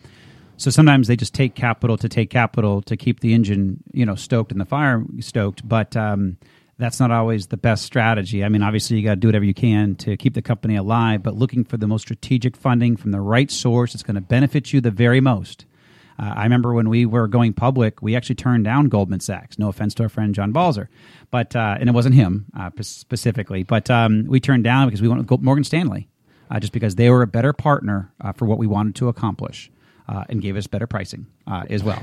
So 0.58 0.70
sometimes 0.70 1.08
they 1.08 1.16
just 1.16 1.34
take 1.34 1.56
capital 1.56 1.98
to 1.98 2.08
take 2.08 2.30
capital 2.30 2.82
to 2.84 2.96
keep 2.96 3.22
the 3.22 3.34
engine, 3.34 3.84
you 3.94 4.06
know, 4.06 4.16
stoked 4.16 4.52
and 4.52 4.62
the 4.62 4.66
fire 4.66 5.04
stoked. 5.20 5.68
But 5.68 5.98
um, 5.98 6.38
that's 6.82 7.00
not 7.00 7.12
always 7.12 7.48
the 7.48 7.58
best 7.58 7.86
strategy. 7.86 8.44
I 8.44 8.50
mean, 8.50 8.64
obviously, 8.64 8.98
you 8.98 9.04
got 9.04 9.12
to 9.12 9.20
do 9.20 9.28
whatever 9.28 9.46
you 9.46 9.54
can 9.54 9.96
to 9.98 10.18
keep 10.18 10.34
the 10.34 10.42
company 10.42 10.76
alive, 10.76 11.22
but 11.22 11.36
looking 11.36 11.64
for 11.64 11.78
the 11.78 11.88
most 11.88 12.02
strategic 12.02 12.58
funding 12.58 12.98
from 12.98 13.12
the 13.12 13.22
right 13.22 13.52
source 13.52 13.94
that's 13.94 14.04
going 14.04 14.16
to 14.16 14.22
benefit 14.22 14.74
you 14.74 14.82
the 14.82 14.90
very 14.90 15.22
most. 15.22 15.66
Uh, 16.18 16.34
I 16.36 16.44
remember 16.44 16.74
when 16.74 16.90
we 16.90 17.06
were 17.06 17.28
going 17.28 17.54
public, 17.54 18.02
we 18.02 18.16
actually 18.16 18.36
turned 18.36 18.64
down 18.64 18.90
Goldman 18.90 19.20
Sachs. 19.20 19.60
No 19.60 19.70
offense 19.70 19.94
to 19.96 20.04
our 20.04 20.10
friend 20.10 20.34
John 20.34 20.52
Balzer, 20.52 20.90
but 21.30 21.56
uh, 21.56 21.78
and 21.80 21.88
it 21.88 21.94
wasn't 21.94 22.16
him 22.16 22.48
uh, 22.58 22.72
specifically, 22.82 23.64
but 23.64 23.90
um, 23.90 24.26
we 24.28 24.40
turned 24.40 24.64
down 24.64 24.88
because 24.88 25.02
we 25.02 25.08
went 25.08 25.30
with 25.30 25.42
Morgan 25.42 25.64
Stanley, 25.64 26.10
uh, 26.50 26.60
just 26.60 26.74
because 26.74 26.96
they 26.96 27.10
were 27.10 27.22
a 27.22 27.28
better 27.28 27.54
partner 27.54 28.12
uh, 28.22 28.34
for 28.34 28.46
what 28.46 28.58
we 28.58 28.66
wanted 28.68 28.96
to 28.96 29.08
accomplish 29.08 29.72
uh, 30.10 30.24
and 30.30 30.42
gave 30.42 30.56
us 30.56 30.68
better 30.68 30.88
pricing 30.88 31.28
uh, 31.46 31.64
as 31.70 31.84
well, 31.84 32.02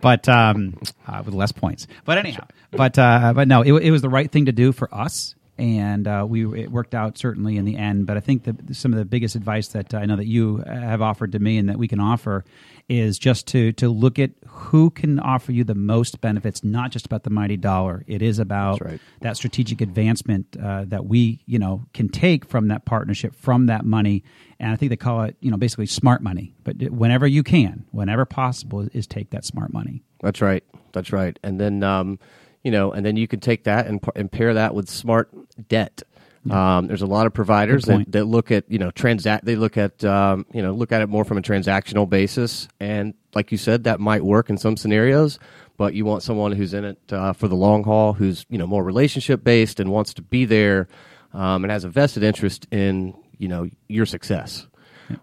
but 0.00 0.28
um, 0.28 0.78
uh, 1.06 1.22
with 1.24 1.34
less 1.34 1.52
points. 1.52 1.86
But 2.04 2.18
anyhow, 2.18 2.46
but 2.70 2.98
uh, 2.98 3.32
but 3.34 3.48
no, 3.48 3.62
it, 3.62 3.72
it, 3.72 3.90
was 3.90 4.02
the 4.02 4.08
right 4.08 4.30
thing 4.30 4.46
to 4.46 4.52
do 4.52 4.72
for 4.72 4.92
us. 4.94 5.34
And 5.56 6.08
uh, 6.08 6.26
we 6.28 6.62
it 6.62 6.70
worked 6.70 6.94
out 6.94 7.16
certainly 7.16 7.56
in 7.56 7.64
the 7.64 7.76
end. 7.76 8.06
But 8.06 8.16
I 8.16 8.20
think 8.20 8.44
that 8.44 8.74
some 8.74 8.92
of 8.92 8.98
the 8.98 9.04
biggest 9.04 9.36
advice 9.36 9.68
that 9.68 9.94
I 9.94 10.04
know 10.04 10.16
that 10.16 10.26
you 10.26 10.58
have 10.66 11.00
offered 11.00 11.32
to 11.32 11.38
me 11.38 11.58
and 11.58 11.68
that 11.68 11.78
we 11.78 11.86
can 11.86 12.00
offer 12.00 12.44
is 12.88 13.18
just 13.18 13.46
to 13.48 13.72
to 13.72 13.88
look 13.88 14.18
at 14.18 14.32
who 14.46 14.90
can 14.90 15.20
offer 15.20 15.52
you 15.52 15.64
the 15.64 15.74
most 15.74 16.20
benefits. 16.20 16.64
Not 16.64 16.90
just 16.90 17.06
about 17.06 17.22
the 17.22 17.30
mighty 17.30 17.56
dollar. 17.56 18.04
It 18.06 18.20
is 18.20 18.38
about 18.38 18.84
right. 18.84 19.00
that 19.20 19.36
strategic 19.36 19.80
advancement 19.80 20.56
uh, 20.60 20.84
that 20.88 21.06
we 21.06 21.40
you 21.46 21.58
know 21.58 21.84
can 21.94 22.08
take 22.08 22.44
from 22.44 22.68
that 22.68 22.84
partnership, 22.84 23.34
from 23.36 23.66
that 23.66 23.84
money. 23.84 24.24
And 24.58 24.72
I 24.72 24.76
think 24.76 24.90
they 24.90 24.96
call 24.96 25.22
it 25.22 25.36
you 25.40 25.50
know 25.50 25.56
basically 25.56 25.86
smart 25.86 26.22
money. 26.22 26.54
But 26.64 26.90
whenever 26.90 27.26
you 27.26 27.44
can, 27.44 27.86
whenever 27.92 28.24
possible, 28.24 28.88
is 28.92 29.06
take 29.06 29.30
that 29.30 29.44
smart 29.44 29.72
money. 29.72 30.02
That's 30.20 30.40
right. 30.40 30.64
That's 30.94 31.12
right. 31.12 31.38
And 31.42 31.60
then, 31.60 31.82
um, 31.82 32.18
you 32.64 32.70
know, 32.70 32.92
and 32.92 33.06
then 33.06 33.16
you 33.16 33.28
can 33.28 33.38
take 33.38 33.64
that 33.64 33.86
and, 33.86 34.00
and 34.16 34.32
pair 34.32 34.54
that 34.54 34.74
with 34.74 34.88
smart 34.88 35.30
debt. 35.68 36.02
Um, 36.50 36.88
there's 36.88 37.00
a 37.00 37.06
lot 37.06 37.26
of 37.26 37.32
providers 37.32 37.84
that, 37.84 38.12
that 38.12 38.24
look 38.26 38.50
at 38.50 38.70
you 38.70 38.78
know 38.78 38.90
transact. 38.90 39.46
They 39.46 39.56
look 39.56 39.78
at 39.78 40.04
um, 40.04 40.44
you 40.52 40.60
know 40.60 40.72
look 40.72 40.92
at 40.92 41.00
it 41.00 41.08
more 41.08 41.24
from 41.24 41.38
a 41.38 41.42
transactional 41.42 42.08
basis, 42.08 42.68
and 42.80 43.14
like 43.34 43.50
you 43.50 43.56
said, 43.56 43.84
that 43.84 43.98
might 43.98 44.22
work 44.22 44.50
in 44.50 44.58
some 44.58 44.76
scenarios. 44.76 45.38
But 45.76 45.94
you 45.94 46.04
want 46.04 46.22
someone 46.22 46.52
who's 46.52 46.74
in 46.74 46.84
it 46.84 46.98
uh, 47.10 47.32
for 47.32 47.48
the 47.48 47.54
long 47.54 47.82
haul, 47.82 48.12
who's 48.12 48.44
you 48.50 48.58
know 48.58 48.66
more 48.66 48.84
relationship 48.84 49.42
based 49.42 49.80
and 49.80 49.90
wants 49.90 50.12
to 50.14 50.22
be 50.22 50.44
there, 50.44 50.88
um, 51.32 51.64
and 51.64 51.70
has 51.70 51.84
a 51.84 51.88
vested 51.88 52.22
interest 52.22 52.66
in 52.70 53.14
you 53.38 53.48
know 53.48 53.68
your 53.88 54.04
success. 54.04 54.66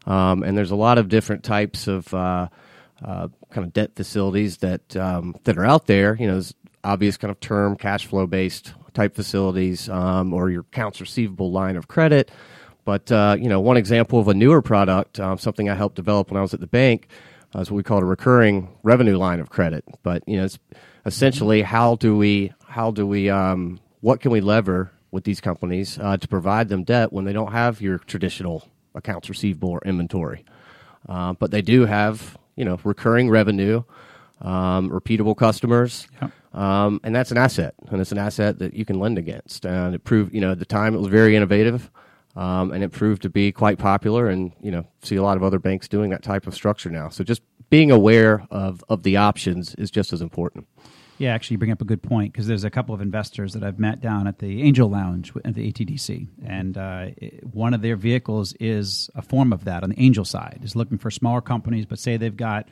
Um, 0.05 0.43
and 0.43 0.57
there's 0.57 0.71
a 0.71 0.75
lot 0.75 0.97
of 0.97 1.07
different 1.07 1.43
types 1.43 1.87
of 1.87 2.11
uh, 2.13 2.47
uh, 3.03 3.27
kind 3.49 3.65
of 3.65 3.73
debt 3.73 3.91
facilities 3.95 4.57
that 4.57 4.95
um, 4.95 5.35
that 5.43 5.57
are 5.57 5.65
out 5.65 5.87
there. 5.87 6.15
You 6.15 6.27
know, 6.27 6.33
there's 6.33 6.53
obvious 6.83 7.17
kind 7.17 7.31
of 7.31 7.39
term 7.39 7.75
cash 7.75 8.05
flow 8.05 8.27
based 8.27 8.73
type 8.93 9.15
facilities 9.15 9.89
um, 9.89 10.33
or 10.33 10.49
your 10.49 10.61
accounts 10.61 10.99
receivable 10.99 11.51
line 11.51 11.75
of 11.75 11.87
credit. 11.87 12.31
But 12.83 13.11
uh, 13.11 13.37
you 13.39 13.47
know, 13.47 13.59
one 13.59 13.77
example 13.77 14.19
of 14.19 14.27
a 14.27 14.33
newer 14.33 14.61
product, 14.61 15.19
um, 15.19 15.37
something 15.37 15.69
I 15.69 15.75
helped 15.75 15.95
develop 15.95 16.31
when 16.31 16.37
I 16.37 16.41
was 16.41 16.53
at 16.53 16.59
the 16.59 16.67
bank, 16.67 17.07
uh, 17.55 17.59
is 17.59 17.71
what 17.71 17.77
we 17.77 17.83
call 17.83 17.99
a 17.99 18.05
recurring 18.05 18.69
revenue 18.83 19.17
line 19.17 19.39
of 19.39 19.49
credit. 19.49 19.83
But 20.03 20.23
you 20.27 20.37
know, 20.37 20.45
it's 20.45 20.59
essentially 21.05 21.61
how 21.61 21.95
do 21.95 22.17
we 22.17 22.53
how 22.67 22.91
do 22.91 23.05
we 23.05 23.29
um, 23.29 23.79
what 24.01 24.19
can 24.19 24.31
we 24.31 24.41
lever 24.41 24.91
with 25.11 25.25
these 25.25 25.41
companies 25.41 25.99
uh, 25.99 26.17
to 26.17 26.27
provide 26.27 26.69
them 26.69 26.83
debt 26.83 27.11
when 27.11 27.25
they 27.25 27.33
don't 27.33 27.51
have 27.51 27.81
your 27.81 27.97
traditional 27.99 28.67
accounts 28.95 29.29
receivable 29.29 29.69
or 29.69 29.81
inventory, 29.85 30.43
uh, 31.07 31.33
but 31.33 31.51
they 31.51 31.61
do 31.61 31.85
have 31.85 32.37
you 32.55 32.65
know 32.65 32.79
recurring 32.83 33.29
revenue, 33.29 33.83
um, 34.41 34.89
repeatable 34.89 35.37
customers. 35.37 36.07
Yep. 36.21 36.31
Um, 36.53 36.99
and 37.03 37.15
that's 37.15 37.31
an 37.31 37.37
asset, 37.37 37.75
and 37.89 38.01
it's 38.01 38.11
an 38.11 38.17
asset 38.17 38.59
that 38.59 38.73
you 38.73 38.83
can 38.83 38.99
lend 38.99 39.17
against. 39.17 39.65
And 39.65 39.95
it 39.95 40.03
proved, 40.03 40.33
you 40.33 40.41
know, 40.41 40.51
at 40.51 40.59
the 40.59 40.65
time 40.65 40.93
it 40.93 40.97
was 40.97 41.07
very 41.07 41.35
innovative, 41.35 41.89
um, 42.35 42.71
and 42.71 42.83
it 42.83 42.91
proved 42.91 43.21
to 43.21 43.29
be 43.29 43.51
quite 43.51 43.77
popular. 43.77 44.27
And 44.27 44.51
you 44.61 44.71
know, 44.71 44.85
see 45.01 45.15
a 45.15 45.23
lot 45.23 45.37
of 45.37 45.43
other 45.43 45.59
banks 45.59 45.87
doing 45.87 46.09
that 46.09 46.23
type 46.23 46.47
of 46.47 46.53
structure 46.53 46.89
now. 46.89 47.09
So 47.09 47.23
just 47.23 47.41
being 47.69 47.89
aware 47.89 48.45
of 48.51 48.83
of 48.89 49.03
the 49.03 49.17
options 49.17 49.75
is 49.75 49.89
just 49.89 50.11
as 50.11 50.21
important. 50.21 50.67
Yeah, 51.21 51.35
actually, 51.35 51.53
you 51.53 51.57
bring 51.59 51.71
up 51.71 51.81
a 51.81 51.85
good 51.85 52.01
point 52.01 52.33
because 52.33 52.47
there's 52.47 52.63
a 52.63 52.71
couple 52.71 52.95
of 52.95 53.01
investors 53.01 53.53
that 53.53 53.63
I've 53.63 53.77
met 53.77 54.01
down 54.01 54.25
at 54.25 54.39
the 54.39 54.63
Angel 54.63 54.89
Lounge 54.89 55.31
at 55.45 55.53
the 55.53 55.71
ATDC, 55.71 56.27
and 56.43 56.75
uh, 56.75 57.09
one 57.43 57.75
of 57.75 57.83
their 57.83 57.95
vehicles 57.95 58.53
is 58.59 59.09
a 59.13 59.21
form 59.21 59.53
of 59.53 59.65
that 59.65 59.83
on 59.83 59.91
the 59.91 59.99
Angel 60.01 60.25
side. 60.25 60.61
Is 60.63 60.75
looking 60.75 60.97
for 60.97 61.11
smaller 61.11 61.39
companies, 61.39 61.85
but 61.85 61.99
say 61.99 62.17
they've 62.17 62.35
got 62.35 62.67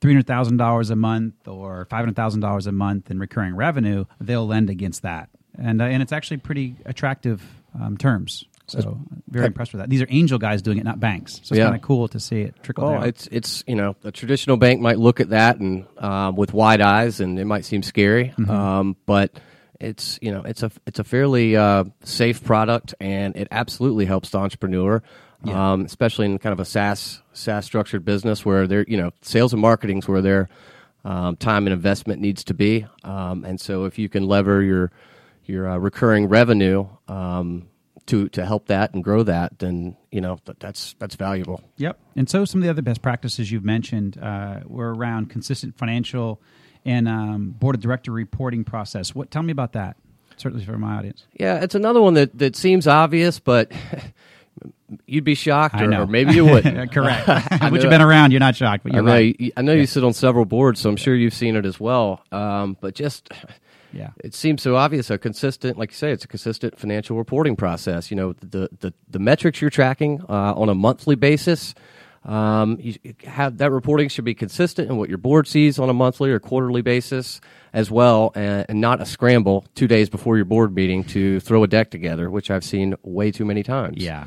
three 0.00 0.12
hundred 0.12 0.26
thousand 0.26 0.56
dollars 0.56 0.90
a 0.90 0.96
month 0.96 1.46
or 1.48 1.86
five 1.90 2.00
hundred 2.00 2.16
thousand 2.16 2.40
dollars 2.40 2.66
a 2.66 2.72
month 2.72 3.10
in 3.10 3.18
recurring 3.18 3.54
revenue, 3.56 4.04
they'll 4.20 4.46
lend 4.46 4.70
against 4.70 5.02
that, 5.02 5.28
and 5.58 5.80
uh, 5.80 5.84
and 5.84 6.02
it's 6.02 6.12
actually 6.12 6.38
pretty 6.38 6.76
attractive 6.86 7.42
um, 7.80 7.96
terms. 7.96 8.44
So 8.66 9.00
very 9.28 9.46
impressed 9.46 9.72
with 9.72 9.80
that. 9.80 9.90
These 9.90 10.00
are 10.00 10.06
angel 10.10 10.38
guys 10.38 10.62
doing 10.62 10.78
it, 10.78 10.84
not 10.84 11.00
banks. 11.00 11.40
So 11.42 11.54
it's 11.54 11.58
Yeah. 11.58 11.64
kind 11.64 11.74
of 11.74 11.82
cool 11.82 12.06
to 12.06 12.20
see 12.20 12.42
it 12.42 12.54
trickle 12.62 12.84
Oh, 12.84 12.92
down. 12.92 13.02
it's 13.08 13.26
it's 13.32 13.64
you 13.66 13.74
know 13.74 13.96
a 14.04 14.12
traditional 14.12 14.56
bank 14.56 14.80
might 14.80 14.96
look 15.00 15.18
at 15.18 15.30
that 15.30 15.58
and 15.58 15.86
um, 15.98 16.36
with 16.36 16.52
wide 16.54 16.80
eyes, 16.80 17.18
and 17.18 17.36
it 17.40 17.46
might 17.46 17.64
seem 17.64 17.82
scary, 17.82 18.32
um, 18.48 18.94
but 19.06 19.40
it's 19.80 20.20
you 20.22 20.30
know 20.30 20.42
it's 20.42 20.62
a 20.62 20.70
it's 20.86 21.00
a 21.00 21.04
fairly 21.04 21.56
uh, 21.56 21.82
safe 22.04 22.44
product, 22.44 22.94
and 23.00 23.34
it 23.36 23.48
absolutely 23.50 24.04
helps 24.04 24.30
the 24.30 24.38
entrepreneur, 24.38 25.02
um, 25.48 25.84
especially 25.84 26.26
in 26.26 26.38
kind 26.38 26.52
of 26.52 26.60
a 26.60 26.64
SaaS 26.64 27.22
SaaS 27.32 27.64
structured 27.64 28.04
business 28.04 28.44
where 28.44 28.66
they're 28.66 28.84
you 28.86 28.96
know 28.96 29.10
sales 29.22 29.52
and 29.52 29.62
marketing's 29.62 30.08
where 30.08 30.22
their 30.22 30.48
um, 31.04 31.36
time 31.36 31.66
and 31.66 31.72
investment 31.72 32.20
needs 32.20 32.44
to 32.44 32.54
be, 32.54 32.86
um, 33.04 33.44
and 33.44 33.60
so 33.60 33.84
if 33.84 33.98
you 33.98 34.08
can 34.08 34.26
lever 34.26 34.62
your 34.62 34.90
your 35.44 35.68
uh, 35.68 35.76
recurring 35.78 36.28
revenue. 36.28 36.86
Um, 37.08 37.66
to, 38.06 38.28
to 38.30 38.44
help 38.44 38.66
that 38.66 38.92
and 38.92 39.04
grow 39.04 39.22
that, 39.22 39.60
then 39.60 39.96
you 40.10 40.20
know 40.20 40.40
that, 40.46 40.58
that's 40.58 40.96
that's 40.98 41.14
valuable. 41.14 41.62
Yep. 41.76 41.96
And 42.16 42.28
so 42.28 42.44
some 42.44 42.60
of 42.60 42.64
the 42.64 42.70
other 42.70 42.82
best 42.82 43.02
practices 43.02 43.52
you've 43.52 43.64
mentioned 43.64 44.18
uh, 44.20 44.60
were 44.66 44.92
around 44.92 45.30
consistent 45.30 45.78
financial 45.78 46.40
and 46.84 47.06
um, 47.08 47.50
board 47.50 47.76
of 47.76 47.80
director 47.80 48.10
reporting 48.10 48.64
process. 48.64 49.14
What? 49.14 49.30
Tell 49.30 49.42
me 49.42 49.52
about 49.52 49.74
that. 49.74 49.96
Certainly 50.36 50.64
for 50.64 50.78
my 50.78 50.96
audience. 50.96 51.26
Yeah, 51.34 51.62
it's 51.62 51.74
another 51.74 52.00
one 52.00 52.14
that, 52.14 52.36
that 52.38 52.56
seems 52.56 52.86
obvious, 52.86 53.38
but 53.38 53.70
you'd 55.06 55.24
be 55.24 55.34
shocked, 55.34 55.80
or, 55.80 55.92
or 55.94 56.06
maybe 56.06 56.34
you 56.34 56.44
wouldn't. 56.44 56.92
Correct. 56.94 57.28
I 57.28 57.70
Which 57.70 57.82
you've 57.82 57.90
been 57.90 58.00
around, 58.02 58.30
you're 58.32 58.40
not 58.40 58.56
shocked, 58.56 58.82
but 58.84 58.92
I 58.92 58.96
you're 58.96 59.04
know, 59.04 59.12
right. 59.12 59.36
you, 59.38 59.52
I 59.56 59.62
know 59.62 59.72
you 59.72 59.86
sit 59.86 60.04
on 60.04 60.12
several 60.12 60.44
boards, 60.44 60.80
so 60.80 60.90
I'm 60.90 60.96
sure 60.96 61.14
you've 61.14 61.34
seen 61.34 61.56
it 61.56 61.64
as 61.64 61.78
well. 61.78 62.22
Um, 62.32 62.76
but 62.80 62.94
just 62.94 63.28
Yeah. 63.92 64.10
it 64.22 64.34
seems 64.34 64.62
so 64.62 64.76
obvious. 64.76 65.10
A 65.10 65.18
consistent, 65.18 65.78
like 65.78 65.90
you 65.90 65.96
say, 65.96 66.10
it's 66.12 66.24
a 66.24 66.28
consistent 66.28 66.78
financial 66.78 67.16
reporting 67.16 67.56
process. 67.56 68.10
You 68.10 68.16
know, 68.16 68.32
the 68.40 68.68
the, 68.80 68.92
the 69.08 69.18
metrics 69.18 69.60
you're 69.60 69.70
tracking 69.70 70.20
uh, 70.28 70.54
on 70.54 70.68
a 70.68 70.74
monthly 70.74 71.14
basis. 71.16 71.74
Um, 72.22 72.76
you 72.80 72.96
have 73.24 73.56
that 73.58 73.70
reporting 73.72 74.10
should 74.10 74.26
be 74.26 74.34
consistent 74.34 74.90
in 74.90 74.98
what 74.98 75.08
your 75.08 75.16
board 75.16 75.48
sees 75.48 75.78
on 75.78 75.88
a 75.88 75.94
monthly 75.94 76.30
or 76.30 76.38
quarterly 76.38 76.82
basis 76.82 77.40
as 77.72 77.90
well, 77.90 78.30
and, 78.34 78.66
and 78.68 78.78
not 78.78 79.00
a 79.00 79.06
scramble 79.06 79.64
two 79.74 79.88
days 79.88 80.10
before 80.10 80.36
your 80.36 80.44
board 80.44 80.74
meeting 80.74 81.02
to 81.04 81.40
throw 81.40 81.64
a 81.64 81.66
deck 81.66 81.90
together, 81.90 82.28
which 82.30 82.50
I've 82.50 82.62
seen 82.64 82.94
way 83.02 83.30
too 83.30 83.46
many 83.46 83.62
times. 83.62 83.96
Yeah. 84.02 84.26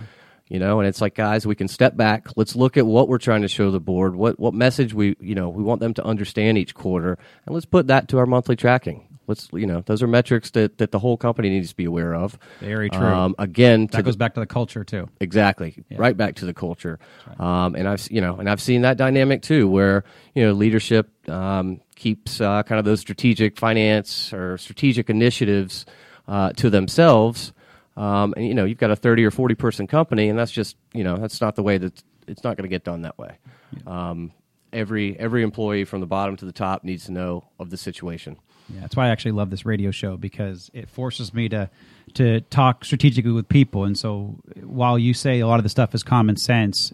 You 0.54 0.60
know, 0.60 0.80
and 0.80 0.88
it's 0.88 1.02
like, 1.02 1.16
guys, 1.16 1.48
we 1.48 1.56
can 1.56 1.68
step 1.68 1.98
back. 1.98 2.28
Let's 2.36 2.56
look 2.56 2.78
at 2.78 2.86
what 2.86 3.08
we're 3.08 3.18
trying 3.18 3.42
to 3.42 3.48
show 3.48 3.72
the 3.72 3.80
board, 3.80 4.16
what 4.16 4.40
what 4.40 4.54
message 4.54 4.94
we, 4.94 5.16
you 5.20 5.34
know, 5.34 5.50
we 5.50 5.64
want 5.64 5.82
them 5.82 5.96
to 5.96 6.04
understand 6.06 6.60
each 6.60 6.76
quarter, 6.76 7.18
and 7.48 7.56
let's 7.56 7.66
put 7.66 7.88
that 7.88 8.08
to 8.10 8.20
our 8.20 8.28
monthly 8.28 8.56
tracking. 8.56 9.08
Let's, 9.26 9.50
you 9.54 9.66
know, 9.66 9.82
those 9.86 10.04
are 10.04 10.08
metrics 10.08 10.52
that, 10.52 10.78
that 10.78 10.92
the 10.92 11.00
whole 11.00 11.16
company 11.18 11.50
needs 11.50 11.70
to 11.70 11.76
be 11.76 11.86
aware 11.86 12.14
of. 12.14 12.38
Very 12.60 12.90
true. 12.90 13.00
Um, 13.00 13.36
again, 13.40 13.88
That 13.88 14.04
goes 14.04 14.16
the, 14.16 14.18
back 14.20 14.34
to 14.34 14.42
the 14.42 14.46
culture 14.46 14.84
too. 14.84 15.10
exactly 15.20 15.84
right 15.96 16.16
back 16.16 16.36
to 16.36 16.46
the 16.46 16.54
culture. 16.54 17.00
Um, 17.40 17.74
and 17.76 17.88
I've, 17.88 18.06
you 18.12 18.22
know, 18.22 18.36
and 18.36 18.48
I've 18.50 18.62
seen 18.62 18.82
that 18.82 18.98
dynamic 18.98 19.42
too, 19.42 19.68
where 19.68 20.04
you 20.36 20.44
know 20.44 20.52
leadership 20.52 21.10
um, 21.30 21.82
keeps 21.96 22.40
uh, 22.42 22.62
kind 22.62 22.78
of 22.78 22.86
those 22.86 23.00
strategic 23.00 23.58
finance 23.58 24.32
or 24.34 24.60
strategic 24.60 25.10
initiatives 25.10 25.88
uh, 26.28 26.52
to 26.58 26.70
themselves. 26.70 27.54
Um, 27.96 28.34
and 28.36 28.46
you 28.48 28.54
know, 28.54 28.66
you've 28.66 28.78
got 28.78 28.92
a 28.92 28.96
thirty 28.96 29.24
or 29.24 29.32
forty 29.32 29.56
person 29.56 29.88
company, 29.88 30.30
and 30.30 30.38
that's 30.38 30.52
just 30.52 30.76
you 30.94 31.04
know 31.04 31.18
that's 31.18 31.42
not 31.42 31.56
the 31.56 31.64
way 31.64 31.78
that 31.78 32.04
it's 32.28 32.44
not 32.44 32.58
going 32.58 32.64
to 32.64 32.70
get 32.70 32.84
done 32.84 33.04
that 33.04 33.18
way. 33.18 33.38
Um, 33.86 34.32
every 34.72 35.18
every 35.20 35.44
employee 35.44 35.86
from 35.86 36.02
the 36.02 36.08
bottom 36.08 36.36
to 36.38 36.46
the 36.46 36.52
top 36.52 36.84
needs 36.84 37.06
to 37.06 37.12
know 37.12 37.46
of 37.60 37.70
the 37.70 37.78
situation. 37.78 38.38
Yeah, 38.70 38.82
that's 38.82 38.96
why 38.96 39.08
I 39.08 39.10
actually 39.10 39.34
love 39.34 39.50
this 39.50 39.66
radio 39.66 39.92
show 39.92 40.18
because 40.18 40.72
it 40.74 40.90
forces 40.90 41.34
me 41.34 41.50
to 41.50 41.70
to 42.16 42.42
talk 42.42 42.86
strategically 42.86 43.32
with 43.32 43.48
people. 43.48 43.84
And 43.86 43.98
so, 43.98 44.40
while 44.62 44.98
you 44.98 45.14
say 45.14 45.40
a 45.40 45.48
lot 45.48 45.60
of 45.60 45.64
the 45.64 45.70
stuff 45.70 45.94
is 45.94 46.04
common 46.04 46.38
sense, 46.38 46.94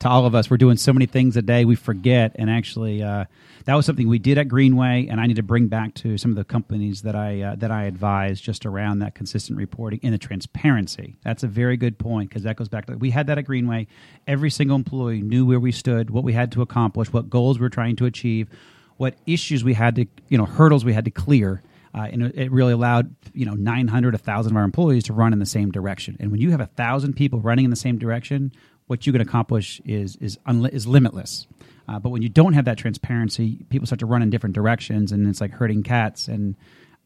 to 0.00 0.08
all 0.08 0.26
of 0.26 0.34
us, 0.34 0.50
we're 0.50 0.56
doing 0.56 0.76
so 0.76 0.92
many 0.92 1.06
things 1.06 1.36
a 1.36 1.42
day 1.42 1.64
we 1.64 1.74
forget. 1.74 2.32
And 2.36 2.50
actually, 2.50 3.02
uh, 3.02 3.24
that 3.66 3.74
was 3.74 3.84
something 3.86 4.08
we 4.08 4.18
did 4.18 4.38
at 4.38 4.48
Greenway, 4.48 5.06
and 5.08 5.20
I 5.20 5.26
need 5.26 5.36
to 5.36 5.42
bring 5.42 5.68
back 5.68 5.94
to 5.94 6.16
some 6.18 6.30
of 6.30 6.36
the 6.36 6.44
companies 6.44 7.02
that 7.02 7.14
I 7.14 7.42
uh, 7.42 7.54
that 7.56 7.70
I 7.70 7.84
advise 7.84 8.40
just 8.40 8.64
around 8.64 9.00
that 9.00 9.14
consistent 9.14 9.58
reporting 9.58 10.00
and 10.02 10.14
the 10.14 10.18
transparency. 10.18 11.16
That's 11.22 11.42
a 11.42 11.48
very 11.48 11.76
good 11.76 11.98
point 11.98 12.30
because 12.30 12.44
that 12.44 12.56
goes 12.56 12.68
back 12.68 12.86
to 12.86 12.96
we 12.96 13.10
had 13.10 13.26
that 13.26 13.38
at 13.38 13.44
Greenway. 13.44 13.86
Every 14.26 14.50
single 14.50 14.76
employee 14.76 15.20
knew 15.20 15.44
where 15.44 15.60
we 15.60 15.72
stood, 15.72 16.10
what 16.10 16.24
we 16.24 16.32
had 16.32 16.50
to 16.52 16.62
accomplish, 16.62 17.12
what 17.12 17.28
goals 17.28 17.58
we 17.58 17.64
we're 17.64 17.70
trying 17.70 17.96
to 17.96 18.06
achieve 18.06 18.48
what 18.96 19.14
issues 19.26 19.62
we 19.62 19.74
had 19.74 19.94
to, 19.96 20.06
you 20.28 20.38
know, 20.38 20.46
hurdles 20.46 20.84
we 20.84 20.92
had 20.92 21.04
to 21.04 21.10
clear. 21.10 21.62
Uh, 21.94 22.08
and 22.12 22.22
it- 22.22 22.52
really 22.52 22.72
allowed, 22.72 23.14
you 23.32 23.46
know, 23.46 23.54
900, 23.54 24.12
1,000 24.12 24.52
of 24.52 24.56
our 24.56 24.64
employees 24.64 25.04
to 25.04 25.14
run 25.14 25.32
in 25.32 25.38
the 25.38 25.46
same 25.46 25.70
direction. 25.70 26.16
And 26.20 26.30
when 26.30 26.40
you 26.40 26.50
have 26.50 26.60
a 26.60 26.64
1,000 26.64 27.14
people 27.14 27.40
running 27.40 27.64
in 27.64 27.70
the 27.70 27.76
same 27.76 27.98
direction, 27.98 28.52
what 28.86 29.06
you 29.06 29.12
can 29.12 29.22
accomplish 29.22 29.80
is, 29.86 30.16
is, 30.16 30.38
unli- 30.46 30.72
is 30.72 30.86
limitless. 30.86 31.46
Uh, 31.88 31.98
but 31.98 32.10
when 32.10 32.22
you 32.22 32.28
don't 32.28 32.52
have 32.54 32.64
that 32.64 32.78
transparency, 32.78 33.64
people 33.68 33.86
start 33.86 34.00
to 34.00 34.06
run 34.06 34.22
in 34.22 34.30
different 34.30 34.54
directions, 34.54 35.12
and 35.12 35.26
it's 35.28 35.40
like 35.40 35.52
herding 35.52 35.82
cats. 35.82 36.26
And 36.28 36.56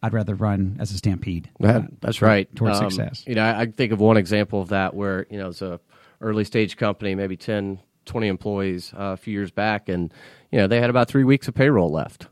I'd 0.02 0.14
rather 0.14 0.34
run 0.34 0.76
as 0.80 0.90
a 0.92 0.96
stampede. 0.96 1.50
That, 1.60 1.76
uh, 1.76 1.86
that's 2.00 2.22
right. 2.22 2.54
Towards 2.56 2.80
Um, 2.80 2.90
success. 2.90 3.24
You 3.26 3.34
know, 3.34 3.42
I, 3.44 3.60
I 3.62 3.66
think 3.66 3.92
of 3.92 4.00
one 4.00 4.16
example 4.16 4.62
of 4.62 4.68
that 4.70 4.94
where, 4.94 5.26
you 5.30 5.38
know, 5.38 5.48
it's 5.48 5.60
a 5.62 5.78
early 6.22 6.44
stage 6.44 6.76
company, 6.78 7.14
maybe 7.14 7.36
10, 7.36 7.78
20 8.06 8.28
employees 8.28 8.92
uh, 8.94 9.12
a 9.12 9.16
few 9.18 9.32
years 9.34 9.50
back, 9.50 9.88
and, 9.90 10.12
you 10.50 10.58
know, 10.58 10.66
they 10.66 10.80
had 10.80 10.88
about 10.90 11.08
three 11.08 11.24
weeks 11.24 11.48
of 11.48 11.54
payroll 11.54 11.90
left. 11.92 12.28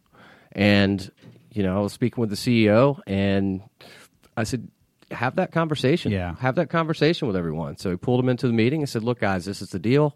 And, 0.52 1.10
you 1.52 1.62
know, 1.62 1.76
I 1.76 1.80
was 1.80 1.92
speaking 1.92 2.20
with 2.22 2.30
the 2.30 2.36
CEO, 2.36 3.00
and 3.06 3.60
I 4.36 4.44
said, 4.44 4.68
have 5.10 5.36
that 5.36 5.52
conversation. 5.52 6.12
Yeah. 6.12 6.34
have 6.36 6.56
that 6.56 6.68
conversation 6.70 7.28
with 7.28 7.36
everyone. 7.36 7.76
So 7.78 7.90
he 7.90 7.96
pulled 7.96 8.18
them 8.18 8.28
into 8.28 8.46
the 8.46 8.52
meeting 8.52 8.80
and 8.80 8.88
said, 8.88 9.02
"Look, 9.02 9.20
guys, 9.20 9.46
this 9.46 9.62
is 9.62 9.70
the 9.70 9.78
deal. 9.78 10.14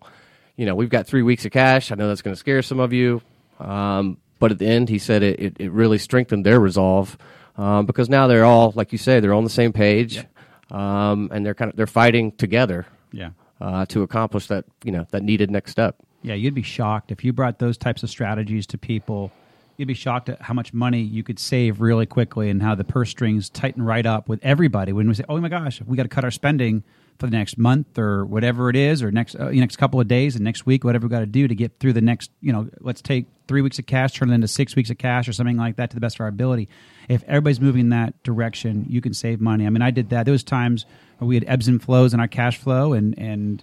You 0.56 0.66
know, 0.66 0.74
we've 0.74 0.90
got 0.90 1.06
three 1.06 1.22
weeks 1.22 1.44
of 1.44 1.52
cash. 1.52 1.90
I 1.90 1.94
know 1.94 2.08
that's 2.08 2.22
going 2.22 2.34
to 2.34 2.38
scare 2.38 2.62
some 2.62 2.78
of 2.78 2.92
you, 2.92 3.22
um, 3.58 4.18
but 4.38 4.50
at 4.52 4.58
the 4.58 4.66
end, 4.66 4.88
he 4.88 4.98
said 4.98 5.22
it, 5.22 5.40
it, 5.40 5.56
it 5.58 5.72
really 5.72 5.98
strengthened 5.98 6.44
their 6.44 6.60
resolve 6.60 7.16
um, 7.56 7.86
because 7.86 8.08
now 8.08 8.26
they're 8.26 8.44
all, 8.44 8.72
like 8.76 8.92
you 8.92 8.98
say, 8.98 9.20
they're 9.20 9.32
on 9.34 9.44
the 9.44 9.50
same 9.50 9.72
page, 9.72 10.24
um, 10.70 11.28
and 11.32 11.44
they're 11.44 11.54
kind 11.54 11.70
of 11.70 11.76
they're 11.76 11.86
fighting 11.86 12.32
together 12.32 12.86
Yeah. 13.12 13.30
uh, 13.60 13.86
to 13.86 14.02
accomplish 14.02 14.46
that 14.48 14.64
you 14.84 14.92
know 14.92 15.06
that 15.10 15.22
needed 15.22 15.50
next 15.50 15.70
step. 15.70 15.96
Yeah, 16.22 16.34
you'd 16.34 16.54
be 16.54 16.62
shocked 16.62 17.10
if 17.10 17.24
you 17.24 17.32
brought 17.32 17.58
those 17.58 17.76
types 17.76 18.02
of 18.02 18.10
strategies 18.10 18.66
to 18.68 18.78
people. 18.78 19.32
You'd 19.78 19.88
be 19.88 19.94
shocked 19.94 20.28
at 20.28 20.40
how 20.42 20.54
much 20.54 20.72
money 20.74 21.00
you 21.00 21.22
could 21.22 21.38
save 21.38 21.80
really 21.80 22.06
quickly 22.06 22.50
and 22.50 22.62
how 22.62 22.74
the 22.74 22.84
purse 22.84 23.10
strings 23.10 23.48
tighten 23.48 23.82
right 23.82 24.04
up 24.06 24.28
with 24.28 24.38
everybody. 24.42 24.92
When 24.92 25.08
we 25.08 25.14
say, 25.14 25.24
"Oh 25.28 25.40
my 25.40 25.48
gosh, 25.48 25.80
we 25.82 25.96
got 25.96 26.02
to 26.04 26.08
cut 26.10 26.24
our 26.24 26.30
spending 26.30 26.84
for 27.22 27.30
the 27.30 27.36
next 27.36 27.56
month 27.56 27.98
or 27.98 28.26
whatever 28.26 28.68
it 28.68 28.74
is, 28.74 29.02
or 29.02 29.12
next 29.12 29.36
uh, 29.36 29.50
next 29.50 29.76
couple 29.76 30.00
of 30.00 30.08
days 30.08 30.34
and 30.34 30.44
next 30.44 30.66
week, 30.66 30.82
whatever 30.82 31.06
we 31.06 31.10
got 31.10 31.20
to 31.20 31.26
do 31.26 31.46
to 31.46 31.54
get 31.54 31.78
through 31.78 31.92
the 31.92 32.00
next, 32.00 32.30
you 32.40 32.52
know, 32.52 32.68
let's 32.80 33.00
take 33.00 33.26
three 33.46 33.62
weeks 33.62 33.78
of 33.78 33.86
cash, 33.86 34.12
turn 34.12 34.30
it 34.30 34.34
into 34.34 34.48
six 34.48 34.74
weeks 34.74 34.90
of 34.90 34.98
cash 34.98 35.28
or 35.28 35.32
something 35.32 35.56
like 35.56 35.76
that 35.76 35.90
to 35.90 35.96
the 35.96 36.00
best 36.00 36.16
of 36.16 36.22
our 36.22 36.26
ability." 36.26 36.68
If 37.08 37.22
everybody's 37.24 37.60
moving 37.60 37.82
in 37.82 37.88
that 37.90 38.20
direction, 38.24 38.86
you 38.88 39.00
can 39.00 39.14
save 39.14 39.40
money. 39.40 39.66
I 39.66 39.70
mean, 39.70 39.82
I 39.82 39.92
did 39.92 40.10
that. 40.10 40.24
There 40.24 40.32
was 40.32 40.42
times 40.42 40.84
we 41.20 41.36
had 41.36 41.44
ebbs 41.46 41.68
and 41.68 41.80
flows 41.80 42.12
in 42.12 42.18
our 42.18 42.28
cash 42.28 42.58
flow, 42.58 42.92
and 42.92 43.16
and 43.16 43.62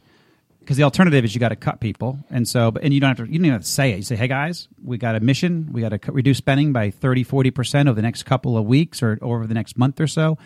because 0.62 0.78
the 0.78 0.84
alternative 0.84 1.26
is 1.26 1.34
you 1.34 1.40
got 1.40 1.50
to 1.50 1.58
cut 1.58 1.82
people, 1.82 2.18
and 2.30 2.48
so 2.48 2.72
but 2.72 2.84
and 2.84 2.94
you 2.94 3.02
don't 3.02 3.10
have 3.10 3.18
to 3.18 3.24
you 3.30 3.40
don't 3.40 3.46
even 3.46 3.56
have 3.56 3.64
to 3.64 3.68
say 3.68 3.92
it. 3.92 3.98
You 3.98 4.04
say, 4.04 4.16
"Hey 4.16 4.30
guys, 4.30 4.70
we 4.82 4.98
got 4.98 5.16
a 5.16 5.20
mission. 5.20 5.68
We 5.74 5.82
got 5.82 6.02
to 6.02 6.12
reduce 6.14 6.38
spending 6.38 6.72
by 6.72 6.92
30 6.92 7.24
40 7.24 7.52
percent 7.52 7.90
over 7.90 7.96
the 7.96 8.04
next 8.04 8.24
couple 8.24 8.58
of 8.58 8.64
weeks 8.66 9.04
or, 9.04 9.20
or 9.22 9.38
over 9.38 9.48
the 9.48 9.54
next 9.54 9.78
month 9.78 10.00
or 10.00 10.08
so." 10.08 10.38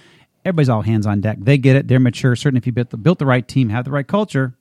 Everybody's 0.45 0.69
all 0.69 0.81
hands 0.81 1.05
on 1.05 1.21
deck. 1.21 1.37
They 1.39 1.57
get 1.57 1.75
it. 1.75 1.87
They're 1.87 1.99
mature. 1.99 2.35
Certainly, 2.35 2.59
if 2.59 2.65
you 2.65 2.73
built 2.73 2.89
the, 2.89 2.97
built 2.97 3.19
the 3.19 3.25
right 3.25 3.47
team, 3.47 3.69
have 3.69 3.85
the 3.85 3.91
right 3.91 4.07
culture, 4.07 4.53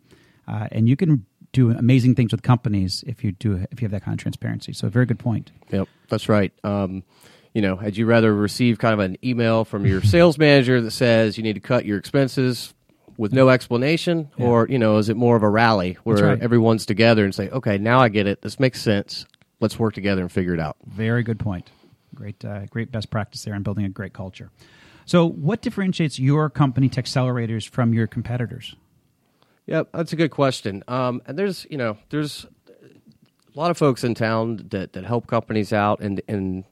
uh, 0.47 0.69
and 0.71 0.89
you 0.89 0.97
can 0.97 1.27
do 1.53 1.71
amazing 1.71 2.15
things 2.15 2.33
with 2.33 2.43
companies 2.43 3.05
if 3.07 3.23
you 3.25 3.33
do 3.33 3.67
if 3.71 3.81
you 3.83 3.87
have 3.87 3.93
that 3.93 4.03
kind 4.03 4.15
of 4.15 4.23
transparency. 4.23 4.73
So, 4.73 4.89
very 4.89 5.07
good 5.07 5.19
point. 5.19 5.51
Yep, 5.71 5.89
that's 6.09 6.29
right. 6.29 6.53
Um, 6.65 7.03
you 7.55 7.61
know, 7.63 7.77
had 7.77 7.97
you 7.97 8.07
rather 8.07 8.35
receive 8.35 8.79
kind 8.79 8.95
of 8.95 9.01
an 9.01 9.17
email 9.25 9.65
from 9.65 9.85
your 9.85 10.03
sales 10.03 10.39
manager 10.39 10.81
that 10.81 10.91
says 10.93 11.37
you 11.37 11.43
need 11.43 11.55
to 11.55 11.61
cut 11.61 11.85
your 11.85 11.99
expenses 11.99 12.73
with 13.19 13.33
no 13.33 13.51
explanation, 13.51 14.31
Yeah. 14.39 14.47
or 14.47 14.69
you 14.69 14.79
know, 14.79 14.97
is 14.99 15.09
it 15.09 15.17
more 15.17 15.37
of 15.37 15.43
a 15.43 15.49
rally 15.49 15.99
where 16.05 16.25
right. 16.25 16.41
everyone's 16.41 16.87
together 16.87 17.25
and 17.25 17.35
say, 17.35 17.49
"Okay, 17.51 17.77
now 17.77 18.01
I 18.01 18.09
get 18.09 18.27
it. 18.27 18.41
This 18.43 18.59
makes 18.59 18.81
sense. 18.81 19.27
Let's 19.61 19.79
work 19.79 19.95
together 19.95 20.23
and 20.23 20.33
figure 20.33 20.55
it 20.55 20.61
out." 20.61 20.77
Very 20.87 21.23
good 21.23 21.39
point. 21.39 21.71
Great, 22.15 22.45
uh, 22.45 22.67
great 22.67 22.93
best 22.93 23.11
practice 23.11 23.43
there 23.45 23.55
on 23.55 23.63
building 23.63 23.85
a 23.85 23.89
great 23.89 24.13
culture. 24.13 24.51
So, 25.05 25.27
what 25.27 25.63
differentiates 25.63 26.19
your 26.19 26.51
company, 26.51 26.89
Techcelerators, 26.89 27.69
from 27.69 27.93
your 27.93 28.07
competitors? 28.07 28.77
Yeah, 29.67 29.83
that's 29.93 30.13
a 30.13 30.17
good 30.17 30.31
question. 30.31 30.83
Um, 30.89 31.23
and 31.27 31.39
there's, 31.39 31.67
you 31.71 31.79
know, 31.79 31.97
there's 32.11 32.47
a 32.69 33.59
lot 33.59 33.71
of 33.71 33.79
folks 33.79 34.03
in 34.05 34.15
town 34.15 34.69
that, 34.71 34.93
that 34.95 35.05
help 35.05 35.27
companies 35.27 35.73
out, 35.73 36.01
and 36.01 36.21
and 36.29 36.65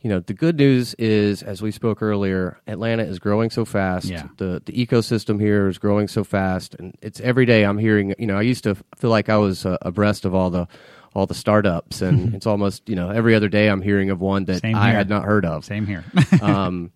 you 0.00 0.10
know, 0.10 0.20
the 0.20 0.34
good 0.34 0.56
news 0.56 0.94
is, 0.94 1.42
as 1.42 1.62
we 1.62 1.72
spoke 1.72 2.00
earlier, 2.02 2.60
Atlanta 2.68 3.02
is 3.02 3.18
growing 3.18 3.50
so 3.50 3.64
fast. 3.64 4.06
Yeah. 4.06 4.28
The 4.36 4.62
the 4.64 4.72
ecosystem 4.72 5.40
here 5.40 5.68
is 5.68 5.78
growing 5.78 6.08
so 6.08 6.22
fast, 6.22 6.74
and 6.76 6.96
it's 7.02 7.20
every 7.20 7.46
day 7.46 7.64
I'm 7.64 7.78
hearing. 7.78 8.14
You 8.18 8.26
know, 8.26 8.36
I 8.36 8.42
used 8.42 8.64
to 8.64 8.76
feel 8.96 9.10
like 9.10 9.28
I 9.28 9.36
was 9.36 9.66
uh, 9.66 9.78
abreast 9.82 10.24
of 10.24 10.34
all 10.34 10.50
the 10.50 10.68
all 11.14 11.26
the 11.26 11.34
startups, 11.34 12.02
and 12.02 12.34
it's 12.36 12.46
almost 12.46 12.88
you 12.88 12.94
know 12.94 13.10
every 13.10 13.34
other 13.34 13.48
day 13.48 13.68
I'm 13.68 13.82
hearing 13.82 14.10
of 14.10 14.20
one 14.20 14.44
that 14.44 14.64
I 14.64 14.90
had 14.90 15.08
not 15.08 15.24
heard 15.24 15.44
of 15.44 15.64
Same 15.64 15.86
here. 15.86 16.04
um, 16.42 16.92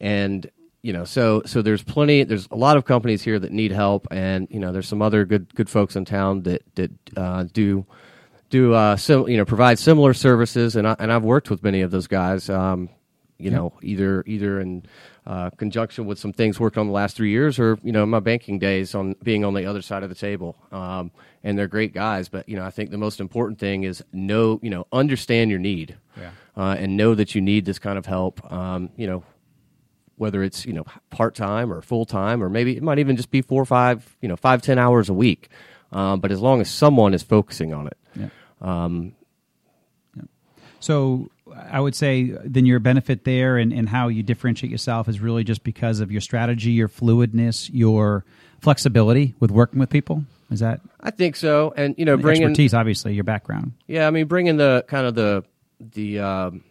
and 0.00 0.50
you 0.82 0.92
know, 0.92 1.04
so 1.04 1.42
so 1.44 1.60
there's 1.60 1.82
plenty. 1.82 2.22
There's 2.24 2.46
a 2.50 2.56
lot 2.56 2.76
of 2.76 2.84
companies 2.84 3.22
here 3.22 3.38
that 3.38 3.50
need 3.52 3.72
help, 3.72 4.06
and 4.10 4.46
you 4.50 4.60
know, 4.60 4.72
there's 4.72 4.88
some 4.88 5.02
other 5.02 5.24
good 5.24 5.52
good 5.54 5.68
folks 5.68 5.96
in 5.96 6.04
town 6.04 6.42
that 6.44 6.62
that 6.76 6.90
uh, 7.16 7.44
do 7.52 7.84
do 8.50 8.74
uh, 8.74 8.96
you 9.08 9.36
know 9.36 9.44
provide 9.44 9.78
similar 9.78 10.14
services, 10.14 10.76
and 10.76 10.86
I, 10.86 10.96
and 10.98 11.12
I've 11.12 11.24
worked 11.24 11.50
with 11.50 11.62
many 11.62 11.80
of 11.82 11.90
those 11.90 12.06
guys. 12.06 12.48
Um, 12.48 12.90
you 13.40 13.50
know, 13.50 13.72
either 13.82 14.24
either 14.26 14.60
in 14.60 14.84
uh, 15.26 15.50
conjunction 15.50 16.06
with 16.06 16.18
some 16.18 16.32
things 16.32 16.58
worked 16.58 16.76
on 16.78 16.86
the 16.86 16.92
last 16.92 17.14
three 17.16 17.30
years, 17.30 17.58
or 17.58 17.78
you 17.82 17.92
know, 17.92 18.04
my 18.06 18.18
banking 18.20 18.58
days 18.58 18.94
on 18.94 19.14
being 19.22 19.44
on 19.44 19.54
the 19.54 19.64
other 19.66 19.82
side 19.82 20.02
of 20.02 20.08
the 20.08 20.14
table. 20.16 20.56
Um, 20.72 21.12
and 21.44 21.56
they're 21.56 21.68
great 21.68 21.92
guys, 21.94 22.28
but 22.28 22.48
you 22.48 22.56
know, 22.56 22.64
I 22.64 22.70
think 22.70 22.90
the 22.90 22.98
most 22.98 23.20
important 23.20 23.58
thing 23.60 23.84
is 23.84 24.02
know, 24.12 24.58
you 24.62 24.70
know, 24.70 24.86
understand 24.92 25.50
your 25.50 25.60
need, 25.60 25.96
Yeah. 26.16 26.30
uh, 26.56 26.74
and 26.78 26.96
know 26.96 27.14
that 27.14 27.34
you 27.36 27.40
need 27.40 27.64
this 27.64 27.78
kind 27.78 27.96
of 27.98 28.06
help. 28.06 28.50
Um, 28.52 28.90
you 28.96 29.06
know, 29.06 29.22
whether 30.18 30.42
it's 30.42 30.66
you 30.66 30.72
know 30.72 30.84
part 31.10 31.34
time 31.34 31.72
or 31.72 31.80
full 31.82 32.04
time, 32.04 32.42
or 32.42 32.48
maybe 32.48 32.76
it 32.76 32.82
might 32.82 32.98
even 32.98 33.16
just 33.16 33.30
be 33.30 33.40
four 33.42 33.62
or 33.62 33.66
five, 33.66 34.16
you 34.20 34.28
know, 34.28 34.36
five 34.36 34.62
ten 34.62 34.78
hours 34.78 35.08
a 35.08 35.14
week. 35.14 35.48
Um, 35.92 36.20
but 36.20 36.30
as 36.30 36.40
long 36.40 36.60
as 36.60 36.68
someone 36.68 37.14
is 37.14 37.22
focusing 37.22 37.72
on 37.72 37.86
it, 37.86 37.96
Yeah. 38.14 38.28
um, 38.60 39.12
So 40.80 41.30
I 41.72 41.80
would 41.80 41.94
say 41.94 42.34
then 42.44 42.66
your 42.66 42.78
benefit 42.78 43.24
there 43.24 43.56
and, 43.56 43.72
and 43.72 43.88
how 43.88 44.08
you 44.08 44.22
differentiate 44.22 44.70
yourself 44.70 45.08
is 45.08 45.18
really 45.20 45.44
just 45.44 45.64
because 45.64 46.00
of 46.00 46.12
your 46.12 46.20
strategy, 46.20 46.70
your 46.72 46.88
fluidness, 46.88 47.70
your 47.72 48.24
flexibility 48.60 49.34
with 49.40 49.50
working 49.50 49.80
with 49.80 49.90
people. 49.90 50.24
Is 50.50 50.60
that 50.60 50.80
I 51.00 51.10
think 51.10 51.36
so. 51.36 51.74
And 51.76 51.94
you 51.98 52.04
know, 52.04 52.16
bringing 52.16 52.44
expertise? 52.44 52.74
Obviously, 52.74 53.14
your 53.14 53.24
background. 53.24 53.72
Yeah, 53.86 54.06
I 54.06 54.10
mean, 54.10 54.26
bringing 54.26 54.56
the 54.56 54.84
kind 54.88 55.06
of 55.06 55.14
the 55.14 55.44
the 55.80 56.20
um, 56.20 56.64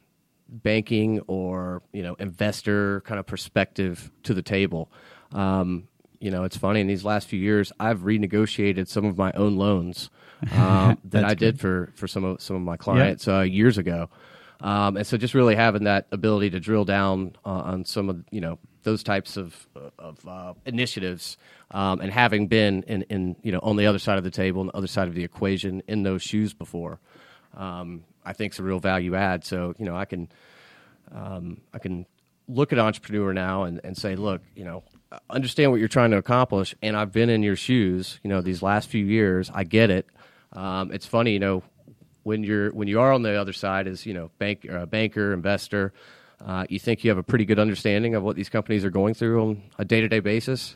banking 0.49 1.21
or 1.27 1.81
you 1.91 2.03
know 2.03 2.15
investor 2.15 3.01
kind 3.01 3.19
of 3.19 3.25
perspective 3.25 4.11
to 4.23 4.33
the 4.33 4.41
table. 4.41 4.91
Um, 5.31 5.87
you 6.19 6.31
know, 6.31 6.43
it's 6.43 6.57
funny 6.57 6.81
in 6.81 6.87
these 6.87 7.05
last 7.05 7.27
few 7.27 7.39
years, 7.39 7.71
I've 7.79 7.99
renegotiated 7.99 8.87
some 8.87 9.05
of 9.05 9.17
my 9.17 9.31
own 9.33 9.55
loans 9.55 10.09
um, 10.53 10.97
that 11.05 11.25
I 11.25 11.33
did 11.33 11.59
for 11.59 11.91
for 11.95 12.07
some 12.07 12.23
of 12.23 12.41
some 12.41 12.55
of 12.55 12.61
my 12.61 12.77
clients 12.77 13.27
uh, 13.27 13.41
years 13.41 13.77
ago. 13.77 14.09
Um, 14.59 14.97
and 14.97 15.05
so, 15.05 15.17
just 15.17 15.33
really 15.33 15.55
having 15.55 15.83
that 15.83 16.07
ability 16.11 16.51
to 16.51 16.59
drill 16.59 16.85
down 16.85 17.35
uh, 17.45 17.49
on 17.49 17.85
some 17.85 18.09
of 18.09 18.23
you 18.31 18.41
know 18.41 18.57
those 18.83 19.03
types 19.03 19.37
of 19.37 19.67
of 19.99 20.27
uh, 20.27 20.53
initiatives, 20.65 21.37
um, 21.71 21.99
and 21.99 22.11
having 22.11 22.47
been 22.47 22.83
in, 22.83 23.03
in 23.03 23.35
you 23.43 23.51
know 23.51 23.59
on 23.61 23.75
the 23.75 23.85
other 23.85 23.99
side 23.99 24.17
of 24.17 24.23
the 24.23 24.31
table, 24.31 24.61
on 24.61 24.67
the 24.67 24.75
other 24.75 24.87
side 24.87 25.07
of 25.07 25.13
the 25.13 25.23
equation, 25.23 25.83
in 25.87 26.03
those 26.03 26.23
shoes 26.23 26.53
before, 26.53 26.99
um, 27.55 28.03
I 28.27 28.33
think 28.33 28.53
is 28.53 28.59
a 28.59 28.63
real 28.63 28.79
value 28.79 29.15
add. 29.15 29.45
So 29.45 29.73
you 29.79 29.85
know, 29.85 29.95
I 29.95 30.05
can 30.05 30.29
um, 31.11 31.61
I 31.73 31.79
can 31.79 32.05
look 32.47 32.71
at 32.73 32.79
entrepreneur 32.79 33.33
now 33.33 33.63
and, 33.63 33.81
and 33.83 33.97
say, 33.97 34.15
look, 34.15 34.41
you 34.55 34.63
know, 34.65 34.83
understand 35.29 35.71
what 35.71 35.79
you're 35.79 35.87
trying 35.89 36.11
to 36.11 36.17
accomplish, 36.17 36.75
and 36.81 36.95
I've 36.95 37.11
been 37.11 37.29
in 37.29 37.43
your 37.43 37.55
shoes. 37.55 38.19
You 38.23 38.29
know, 38.29 38.41
these 38.41 38.61
last 38.61 38.89
few 38.89 39.03
years, 39.05 39.49
I 39.53 39.63
get 39.63 39.89
it. 39.89 40.05
Um, 40.53 40.91
it's 40.91 41.05
funny, 41.05 41.31
you 41.33 41.39
know, 41.39 41.63
when 42.23 42.43
you're 42.43 42.71
when 42.71 42.87
you 42.87 42.99
are 42.99 43.11
on 43.13 43.21
the 43.21 43.35
other 43.39 43.53
side 43.53 43.87
as 43.87 44.05
you 44.05 44.13
know 44.13 44.29
bank 44.37 44.67
uh, 44.69 44.85
banker 44.85 45.33
investor, 45.33 45.93
uh, 46.45 46.65
you 46.69 46.79
think 46.79 47.03
you 47.03 47.09
have 47.09 47.17
a 47.17 47.23
pretty 47.23 47.45
good 47.45 47.59
understanding 47.59 48.15
of 48.15 48.23
what 48.23 48.35
these 48.35 48.49
companies 48.49 48.83
are 48.85 48.89
going 48.89 49.13
through 49.13 49.41
on 49.41 49.63
a 49.79 49.85
day 49.85 50.01
to 50.01 50.07
day 50.09 50.19
basis. 50.19 50.75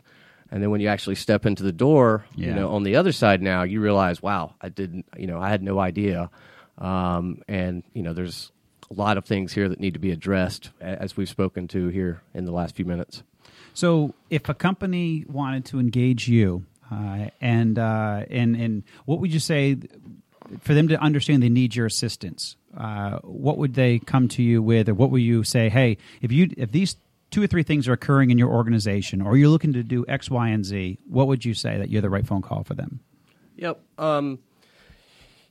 And 0.54 0.62
then 0.62 0.70
when 0.70 0.82
you 0.82 0.90
actually 0.90 1.16
step 1.16 1.46
into 1.46 1.64
the 1.64 1.72
door, 1.72 2.26
Yeah. 2.36 2.48
you 2.50 2.54
know, 2.56 2.72
on 2.72 2.84
the 2.84 2.98
other 2.98 3.14
side 3.14 3.42
now, 3.42 3.64
you 3.64 3.80
realize, 3.80 4.22
wow, 4.22 4.54
I 4.60 4.68
didn't, 4.68 5.06
you 5.18 5.26
know, 5.26 5.40
I 5.40 5.50
had 5.50 5.64
no 5.64 5.80
idea. 5.80 6.30
Um, 6.78 7.42
and 7.48 7.84
you 7.94 8.04
know, 8.04 8.14
there's 8.14 8.52
a 8.90 8.94
lot 8.94 9.18
of 9.18 9.26
things 9.26 9.54
here 9.54 9.70
that 9.70 9.80
need 9.80 9.94
to 9.94 10.00
be 10.00 10.12
addressed, 10.12 10.72
as 10.80 11.16
we've 11.16 11.30
spoken 11.30 11.68
to 11.70 11.88
here 11.88 12.22
in 12.34 12.46
the 12.46 12.52
last 12.52 12.76
few 12.76 12.86
minutes. 12.86 13.24
So, 13.74 14.14
if 14.30 14.50
a 14.50 14.54
company 14.54 15.26
wanted 15.28 15.66
to 15.66 15.80
engage 15.80 16.28
you, 16.28 16.66
uh, 16.92 17.30
and 17.40 17.80
uh, 17.80 18.26
and 18.30 18.56
and 18.56 18.84
what 19.06 19.20
would 19.20 19.34
you 19.34 19.40
say 19.40 19.78
for 20.60 20.74
them 20.74 20.90
to 20.90 20.98
understand 21.00 21.42
they 21.42 21.50
need 21.50 21.76
your 21.76 21.86
assistance? 21.86 22.58
Uh, 22.76 23.20
what 23.20 23.58
would 23.58 23.74
they 23.74 24.00
come 24.00 24.28
to 24.30 24.44
you 24.44 24.62
with, 24.62 24.90
or 24.90 24.94
what 24.94 25.10
would 25.10 25.22
you 25.22 25.44
say? 25.44 25.70
Hey, 25.70 25.98
if 26.22 26.32
you 26.32 26.50
if 26.58 26.72
these 26.72 26.98
two 27.32 27.42
or 27.42 27.48
three 27.48 27.64
things 27.64 27.88
are 27.88 27.94
occurring 27.94 28.30
in 28.30 28.38
your 28.38 28.50
organization, 28.50 29.22
or 29.22 29.38
you're 29.38 29.50
looking 29.50 29.74
to 29.74 29.84
do 29.84 30.06
X, 30.08 30.30
Y, 30.30 30.50
and 30.50 30.66
Z, 30.66 31.00
what 31.08 31.28
would 31.28 31.46
you 31.46 31.54
say 31.54 31.78
that 31.78 31.90
you're 31.90 32.02
the 32.02 32.10
right 32.10 32.28
phone 32.28 32.42
call 32.42 32.64
for 32.64 32.74
them? 32.74 33.00
Yep. 33.56 33.80
Um, 33.98 34.40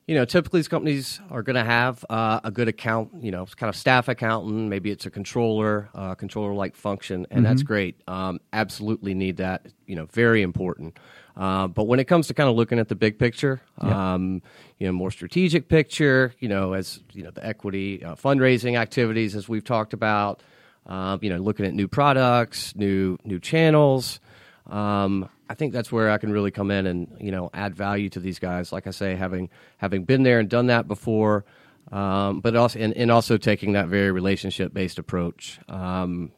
you 0.07 0.15
know, 0.15 0.25
typically 0.25 0.59
these 0.59 0.67
companies 0.67 1.19
are 1.29 1.43
going 1.43 1.55
to 1.55 1.63
have 1.63 2.03
uh, 2.09 2.39
a 2.43 2.51
good 2.51 2.67
account, 2.67 3.11
you 3.21 3.31
know, 3.31 3.45
kind 3.45 3.69
of 3.69 3.75
staff 3.75 4.07
accountant. 4.07 4.67
Maybe 4.67 4.91
it's 4.91 5.05
a 5.05 5.11
controller, 5.11 5.89
uh, 5.93 6.15
controller 6.15 6.53
like 6.53 6.75
function, 6.75 7.27
and 7.29 7.45
that's 7.45 7.63
great. 7.63 8.01
Um, 8.07 8.39
absolutely 8.51 9.13
need 9.13 9.37
that. 9.37 9.67
You 9.85 9.95
know, 9.95 10.05
very 10.07 10.41
important. 10.41 10.97
Uh, 11.37 11.67
but 11.67 11.85
when 11.85 11.99
it 11.99 12.05
comes 12.05 12.27
to 12.27 12.33
kind 12.33 12.49
of 12.49 12.55
looking 12.55 12.79
at 12.79 12.89
the 12.89 12.95
big 12.95 13.17
picture, 13.17 13.61
um, 13.77 14.41
you 14.79 14.87
know, 14.87 14.91
more 14.93 15.11
strategic 15.11 15.69
picture, 15.69 16.33
you 16.39 16.49
know, 16.49 16.73
as 16.73 16.99
you 17.13 17.23
know, 17.23 17.31
the 17.31 17.45
equity 17.45 18.03
uh, 18.03 18.15
fundraising 18.15 18.77
activities, 18.77 19.35
as 19.35 19.47
we've 19.47 19.63
talked 19.63 19.93
about, 19.93 20.41
um, 20.87 21.19
you 21.21 21.29
know, 21.29 21.37
looking 21.37 21.65
at 21.65 21.73
new 21.73 21.87
products, 21.87 22.75
new 22.75 23.17
new 23.23 23.39
channels. 23.39 24.19
Um, 24.67 25.29
I 25.51 25.53
think 25.53 25.73
that's 25.73 25.91
where 25.91 26.09
I 26.09 26.17
can 26.17 26.31
really 26.31 26.49
come 26.49 26.71
in 26.71 26.85
and 26.85 27.17
you 27.19 27.29
know 27.29 27.49
add 27.53 27.75
value 27.75 28.07
to 28.11 28.21
these 28.21 28.39
guys. 28.39 28.71
Like 28.71 28.87
I 28.87 28.91
say, 28.91 29.15
having 29.15 29.49
having 29.77 30.05
been 30.05 30.23
there 30.23 30.39
and 30.39 30.49
done 30.49 30.67
that 30.67 30.87
before, 30.87 31.43
um, 31.91 32.39
but 32.39 32.55
also 32.55 32.79
and, 32.79 32.93
and 32.93 33.11
also 33.11 33.35
taking 33.35 33.73
that 33.73 33.89
very 33.89 34.11
relationship 34.11 34.73
based 34.73 34.97
approach. 34.97 35.59
Um, 35.67 36.31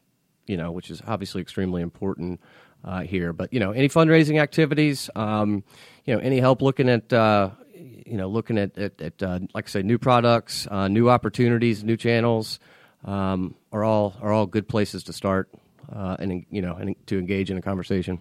you 0.48 0.58
know, 0.58 0.72
which 0.72 0.90
is 0.90 1.00
obviously 1.06 1.42
extremely 1.42 1.84
important 1.84 2.42
uh, 2.84 3.02
here. 3.02 3.34
But 3.34 3.54
you 3.54 3.60
know, 3.60 3.72
any 3.72 3.88
fundraising 3.88 4.42
activities, 4.42 5.12
um, 5.16 5.64
you 6.06 6.16
know, 6.16 6.20
any 6.20 6.40
help 6.40 6.64
looking 6.64 6.90
at 6.90 7.14
uh, 7.14 7.52
you 7.76 8.18
know 8.18 8.28
looking 8.28 8.58
at 8.58 8.76
at, 8.80 9.00
at 9.00 9.22
uh, 9.22 9.40
like 9.54 9.68
I 9.68 9.70
say, 9.70 9.84
new 9.84 10.00
products, 10.00 10.68
uh, 10.72 10.88
new 10.88 11.12
opportunities, 11.12 11.84
new 11.84 11.98
channels 11.98 12.60
um, 13.06 13.54
are 13.72 13.84
all 13.84 14.16
are 14.24 14.32
all 14.32 14.48
good 14.48 14.68
places 14.68 15.04
to 15.04 15.14
start 15.14 15.50
uh, 15.96 16.18
and 16.18 16.48
you 16.50 16.64
know 16.64 16.74
and 16.74 16.96
to 17.06 17.20
engage 17.20 17.52
in 17.52 17.58
a 17.58 17.62
conversation. 17.62 18.20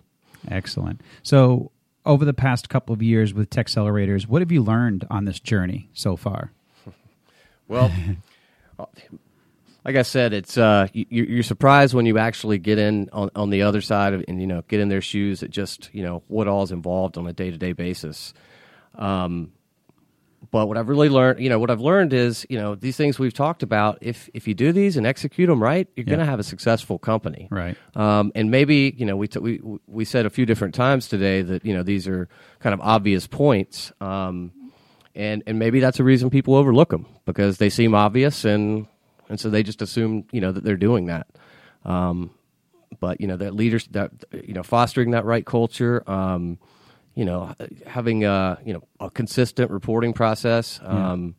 Excellent. 0.50 1.00
So, 1.22 1.70
over 2.04 2.24
the 2.24 2.34
past 2.34 2.68
couple 2.68 2.92
of 2.92 3.02
years 3.02 3.32
with 3.32 3.48
Tech 3.48 3.66
Accelerators, 3.66 4.26
what 4.26 4.42
have 4.42 4.50
you 4.50 4.62
learned 4.62 5.06
on 5.08 5.24
this 5.24 5.38
journey 5.38 5.88
so 5.94 6.16
far? 6.16 6.52
Well, 7.68 7.90
like 9.84 9.96
I 9.96 10.02
said, 10.02 10.32
it's 10.32 10.58
uh, 10.58 10.88
you, 10.92 11.40
are 11.40 11.42
surprised 11.42 11.94
when 11.94 12.06
you 12.06 12.18
actually 12.18 12.58
get 12.58 12.78
in 12.78 13.08
on, 13.12 13.30
on 13.34 13.50
the 13.50 13.62
other 13.62 13.80
side 13.80 14.12
of, 14.12 14.24
and 14.28 14.40
you 14.40 14.46
know 14.46 14.62
get 14.68 14.80
in 14.80 14.88
their 14.88 15.00
shoes 15.00 15.42
at 15.42 15.50
just 15.50 15.88
you 15.92 16.02
know 16.02 16.22
what 16.28 16.48
all 16.48 16.62
is 16.62 16.70
involved 16.70 17.18
on 17.18 17.26
a 17.26 17.32
day 17.32 17.50
to 17.50 17.56
day 17.56 17.72
basis. 17.72 18.34
Um, 18.94 19.52
but 20.50 20.66
what 20.66 20.76
I've 20.76 20.88
really 20.88 21.08
learned, 21.08 21.40
you 21.40 21.48
know, 21.48 21.58
what 21.58 21.70
I've 21.70 21.80
learned 21.80 22.12
is, 22.12 22.44
you 22.48 22.58
know, 22.58 22.74
these 22.74 22.96
things 22.96 23.18
we've 23.18 23.32
talked 23.32 23.62
about. 23.62 23.98
If 24.00 24.28
if 24.34 24.48
you 24.48 24.54
do 24.54 24.72
these 24.72 24.96
and 24.96 25.06
execute 25.06 25.48
them 25.48 25.62
right, 25.62 25.88
you're 25.96 26.04
yeah. 26.04 26.10
going 26.10 26.18
to 26.18 26.26
have 26.26 26.40
a 26.40 26.44
successful 26.44 26.98
company. 26.98 27.48
Right. 27.50 27.76
Um, 27.94 28.32
and 28.34 28.50
maybe 28.50 28.94
you 28.96 29.06
know 29.06 29.16
we 29.16 29.28
t- 29.28 29.38
we 29.38 29.60
we 29.86 30.04
said 30.04 30.26
a 30.26 30.30
few 30.30 30.44
different 30.44 30.74
times 30.74 31.08
today 31.08 31.42
that 31.42 31.64
you 31.64 31.74
know 31.74 31.82
these 31.82 32.08
are 32.08 32.28
kind 32.58 32.74
of 32.74 32.80
obvious 32.80 33.26
points. 33.26 33.92
Um, 34.00 34.52
and 35.14 35.42
and 35.46 35.58
maybe 35.58 35.80
that's 35.80 36.00
a 36.00 36.04
reason 36.04 36.30
people 36.30 36.54
overlook 36.54 36.90
them 36.90 37.06
because 37.24 37.58
they 37.58 37.70
seem 37.70 37.94
obvious 37.94 38.44
and 38.44 38.86
and 39.28 39.38
so 39.38 39.50
they 39.50 39.62
just 39.62 39.82
assume 39.82 40.26
you 40.32 40.40
know 40.40 40.52
that 40.52 40.64
they're 40.64 40.76
doing 40.76 41.06
that. 41.06 41.26
Um, 41.84 42.30
but 43.00 43.20
you 43.20 43.26
know 43.26 43.36
that 43.36 43.54
leaders 43.54 43.86
that 43.92 44.10
you 44.32 44.54
know 44.54 44.62
fostering 44.62 45.12
that 45.12 45.24
right 45.24 45.44
culture. 45.44 46.02
Um, 46.10 46.58
you 47.14 47.24
know, 47.24 47.54
having 47.86 48.24
a 48.24 48.58
you 48.64 48.72
know 48.72 48.82
a 49.00 49.10
consistent 49.10 49.70
reporting 49.70 50.12
process. 50.12 50.80
Um, 50.82 51.34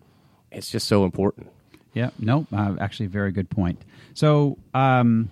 yeah. 0.51 0.57
It's 0.57 0.69
just 0.69 0.87
so 0.87 1.03
important. 1.03 1.49
Yeah, 1.93 2.09
no, 2.19 2.47
uh, 2.51 2.75
actually, 2.79 3.07
very 3.07 3.31
good 3.31 3.49
point. 3.49 3.81
So, 4.13 4.57
um, 4.73 5.29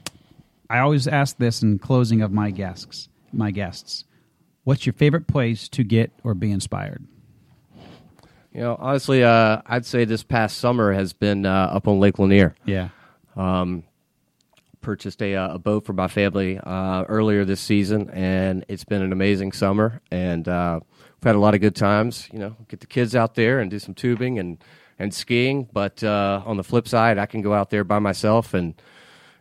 I 0.69 0.80
always 0.80 1.08
ask 1.08 1.38
this 1.38 1.62
in 1.62 1.80
closing 1.80 2.21
of 2.21 2.32
my 2.32 2.51
guests. 2.51 3.10
My 3.34 3.51
guests, 3.51 4.06
what's 4.63 4.86
your 4.86 4.93
favorite 4.93 5.27
place 5.27 5.67
to 5.69 5.84
get 5.84 6.12
or 6.23 6.34
be 6.34 6.51
inspired? 6.51 7.06
You 8.54 8.62
know, 8.62 8.77
honestly, 8.80 9.23
uh, 9.23 9.62
I'd 9.65 9.86
say 9.86 10.06
this 10.06 10.23
past 10.23 10.58
summer 10.58 10.91
has 10.91 11.13
been 11.13 11.45
uh, 11.45 11.69
up 11.71 11.88
on 11.88 11.99
Lake 11.99 12.19
Lanier. 12.19 12.56
Yeah. 12.65 12.89
Um, 13.36 13.84
purchased 14.82 15.22
a, 15.22 15.36
uh, 15.36 15.56
a 15.56 15.60
boat 15.60 15.86
for 15.86 15.94
my 15.94 16.08
family 16.08 16.60
uh, 16.60 17.04
earlier 17.04 17.46
this 17.46 17.62
season, 17.62 18.10
and 18.10 18.65
it's 18.67 18.84
been 18.84 19.02
an 19.02 19.12
amazing 19.12 19.52
summer. 19.52 20.02
And 20.12 20.48
uh, 20.48 20.80
we've 20.84 21.24
had 21.24 21.36
a 21.36 21.39
lot 21.39 21.54
of 21.54 21.62
good 21.62 21.76
times. 21.76 22.28
You 22.32 22.39
know, 22.39 22.56
get 22.67 22.80
the 22.80 22.88
kids 22.88 23.15
out 23.15 23.36
there 23.36 23.60
and 23.60 23.70
do 23.70 23.80
some 23.80 23.94
tubing 23.94 24.39
and 24.39 24.63
and 25.00 25.13
skiing. 25.13 25.67
But 25.72 26.04
uh, 26.04 26.44
on 26.46 26.58
the 26.58 26.63
flip 26.63 26.88
side, 26.88 27.17
I 27.17 27.26
can 27.26 27.41
go 27.41 27.54
out 27.54 27.70
there 27.70 27.84
by 27.84 28.00
myself 28.00 28.54
and 28.54 28.80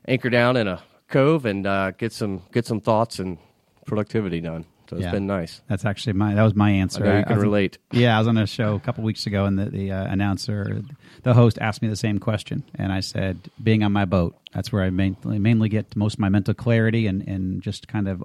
anchor 0.06 0.30
down 0.30 0.56
in 0.56 0.66
a 0.68 0.82
cove 1.08 1.44
and 1.44 1.66
uh, 1.66 1.90
get 1.92 2.12
some 2.12 2.42
get 2.52 2.66
some 2.66 2.80
thoughts 2.80 3.18
and 3.18 3.38
productivity 3.86 4.40
done. 4.40 4.64
So 4.90 4.96
it's 4.96 5.04
yeah. 5.04 5.12
been 5.12 5.28
nice. 5.28 5.60
That's 5.68 5.84
actually 5.84 6.14
my 6.14 6.34
that 6.34 6.42
was 6.42 6.56
my 6.56 6.72
answer. 6.72 7.06
I 7.06 7.22
can 7.22 7.38
I 7.38 7.40
relate. 7.40 7.78
Yeah, 7.92 8.16
I 8.16 8.18
was 8.18 8.26
on 8.26 8.36
a 8.36 8.46
show 8.46 8.74
a 8.74 8.80
couple 8.80 9.04
weeks 9.04 9.24
ago, 9.24 9.44
and 9.44 9.56
the, 9.56 9.66
the 9.66 9.92
uh, 9.92 10.04
announcer, 10.04 10.82
the 11.22 11.32
host, 11.32 11.58
asked 11.60 11.80
me 11.80 11.86
the 11.86 11.94
same 11.94 12.18
question, 12.18 12.64
and 12.74 12.92
I 12.92 12.98
said, 12.98 13.38
"Being 13.62 13.84
on 13.84 13.92
my 13.92 14.04
boat, 14.04 14.36
that's 14.52 14.72
where 14.72 14.82
I 14.82 14.90
mainly 14.90 15.38
mainly 15.38 15.68
get 15.68 15.94
most 15.94 16.14
of 16.14 16.18
my 16.18 16.28
mental 16.28 16.54
clarity 16.54 17.06
and 17.06 17.22
and 17.28 17.62
just 17.62 17.86
kind 17.86 18.08
of 18.08 18.24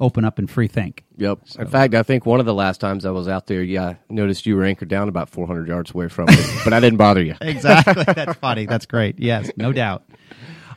open 0.00 0.24
up 0.24 0.38
and 0.38 0.50
free 0.50 0.66
think." 0.66 1.04
Yep. 1.18 1.40
So. 1.44 1.60
In 1.60 1.68
fact, 1.68 1.94
I 1.94 2.02
think 2.02 2.24
one 2.24 2.40
of 2.40 2.46
the 2.46 2.54
last 2.54 2.80
times 2.80 3.04
I 3.04 3.10
was 3.10 3.28
out 3.28 3.46
there, 3.46 3.62
yeah, 3.62 3.88
I 3.88 3.98
noticed 4.08 4.46
you 4.46 4.56
were 4.56 4.64
anchored 4.64 4.88
down 4.88 5.10
about 5.10 5.28
400 5.28 5.68
yards 5.68 5.90
away 5.90 6.08
from 6.08 6.26
me, 6.28 6.36
but 6.64 6.72
I 6.72 6.80
didn't 6.80 6.96
bother 6.96 7.22
you. 7.22 7.34
exactly. 7.42 8.04
That's 8.04 8.38
funny. 8.38 8.64
That's 8.64 8.86
great. 8.86 9.18
Yes, 9.18 9.50
no 9.58 9.74
doubt. 9.74 10.04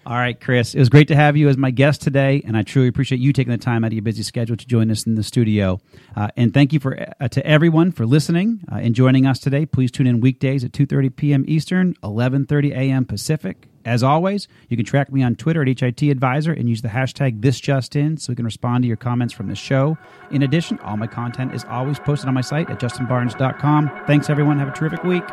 All 0.04 0.16
right, 0.16 0.40
Chris. 0.40 0.74
It 0.74 0.80
was 0.80 0.90
great 0.90 1.08
to 1.10 1.16
have 1.16 1.38
you 1.38 1.48
as 1.48 1.58
my 1.58 1.70
guest 1.70 2.02
today, 2.02 2.42
and 2.48 2.58
I 2.58 2.64
truly 2.64 2.88
appreciate 2.88 3.22
you 3.22 3.32
taking 3.32 3.52
the 3.52 3.58
time 3.60 3.84
out 3.84 3.88
of 3.90 3.94
your 3.94 4.02
busy 4.02 4.24
schedule 4.24 4.58
to 4.58 4.66
join 4.66 4.90
us 4.90 5.06
in 5.06 5.14
the 5.14 5.22
studio. 5.22 5.80
Uh, 6.16 6.30
and 6.36 6.52
thank 6.54 6.74
you 6.74 6.80
for 6.80 7.08
uh, 7.20 7.28
to 7.28 7.46
everyone 7.46 7.92
for 7.92 8.08
listening 8.08 8.62
uh, 8.72 8.78
and 8.78 8.96
joining 8.96 9.28
us 9.28 9.38
today. 9.38 9.64
Please 9.64 9.92
tune 9.92 10.08
in 10.08 10.20
weekdays 10.20 10.64
at 10.64 10.72
2:30 10.72 11.16
p.m. 11.16 11.46
Eastern, 11.48 11.94
11:30 12.04 12.72
a.m. 12.72 13.06
Pacific. 13.06 13.68
As 13.86 14.02
always, 14.02 14.48
you 14.70 14.78
can 14.78 14.86
track 14.86 15.12
me 15.12 15.22
on 15.24 15.36
Twitter 15.36 15.62
at 15.62 15.80
HIT 15.80 16.02
Advisor 16.04 16.52
and 16.52 16.68
use 16.68 16.82
the 16.82 16.88
hashtag 16.88 17.40
ThisJustIn 17.40 18.20
so 18.20 18.32
we 18.32 18.36
can 18.36 18.46
respond 18.46 18.84
to 18.84 18.88
your 18.88 18.98
comments 18.98 19.34
from 19.34 19.48
the 19.48 19.56
show. 19.56 19.98
In 20.32 20.44
addition, 20.44 20.80
all 20.80 20.98
my 20.98 21.08
content 21.08 21.54
is 21.54 21.64
always 21.66 22.00
posted 22.00 22.28
on 22.28 22.34
my 22.34 22.42
site 22.42 22.70
at 22.70 22.80
justinbarnes.com. 22.80 24.04
Thanks, 24.08 24.30
everyone. 24.30 24.60
Have 24.60 24.70
a 24.70 24.76
terrific 24.76 25.04
week. 25.04 25.24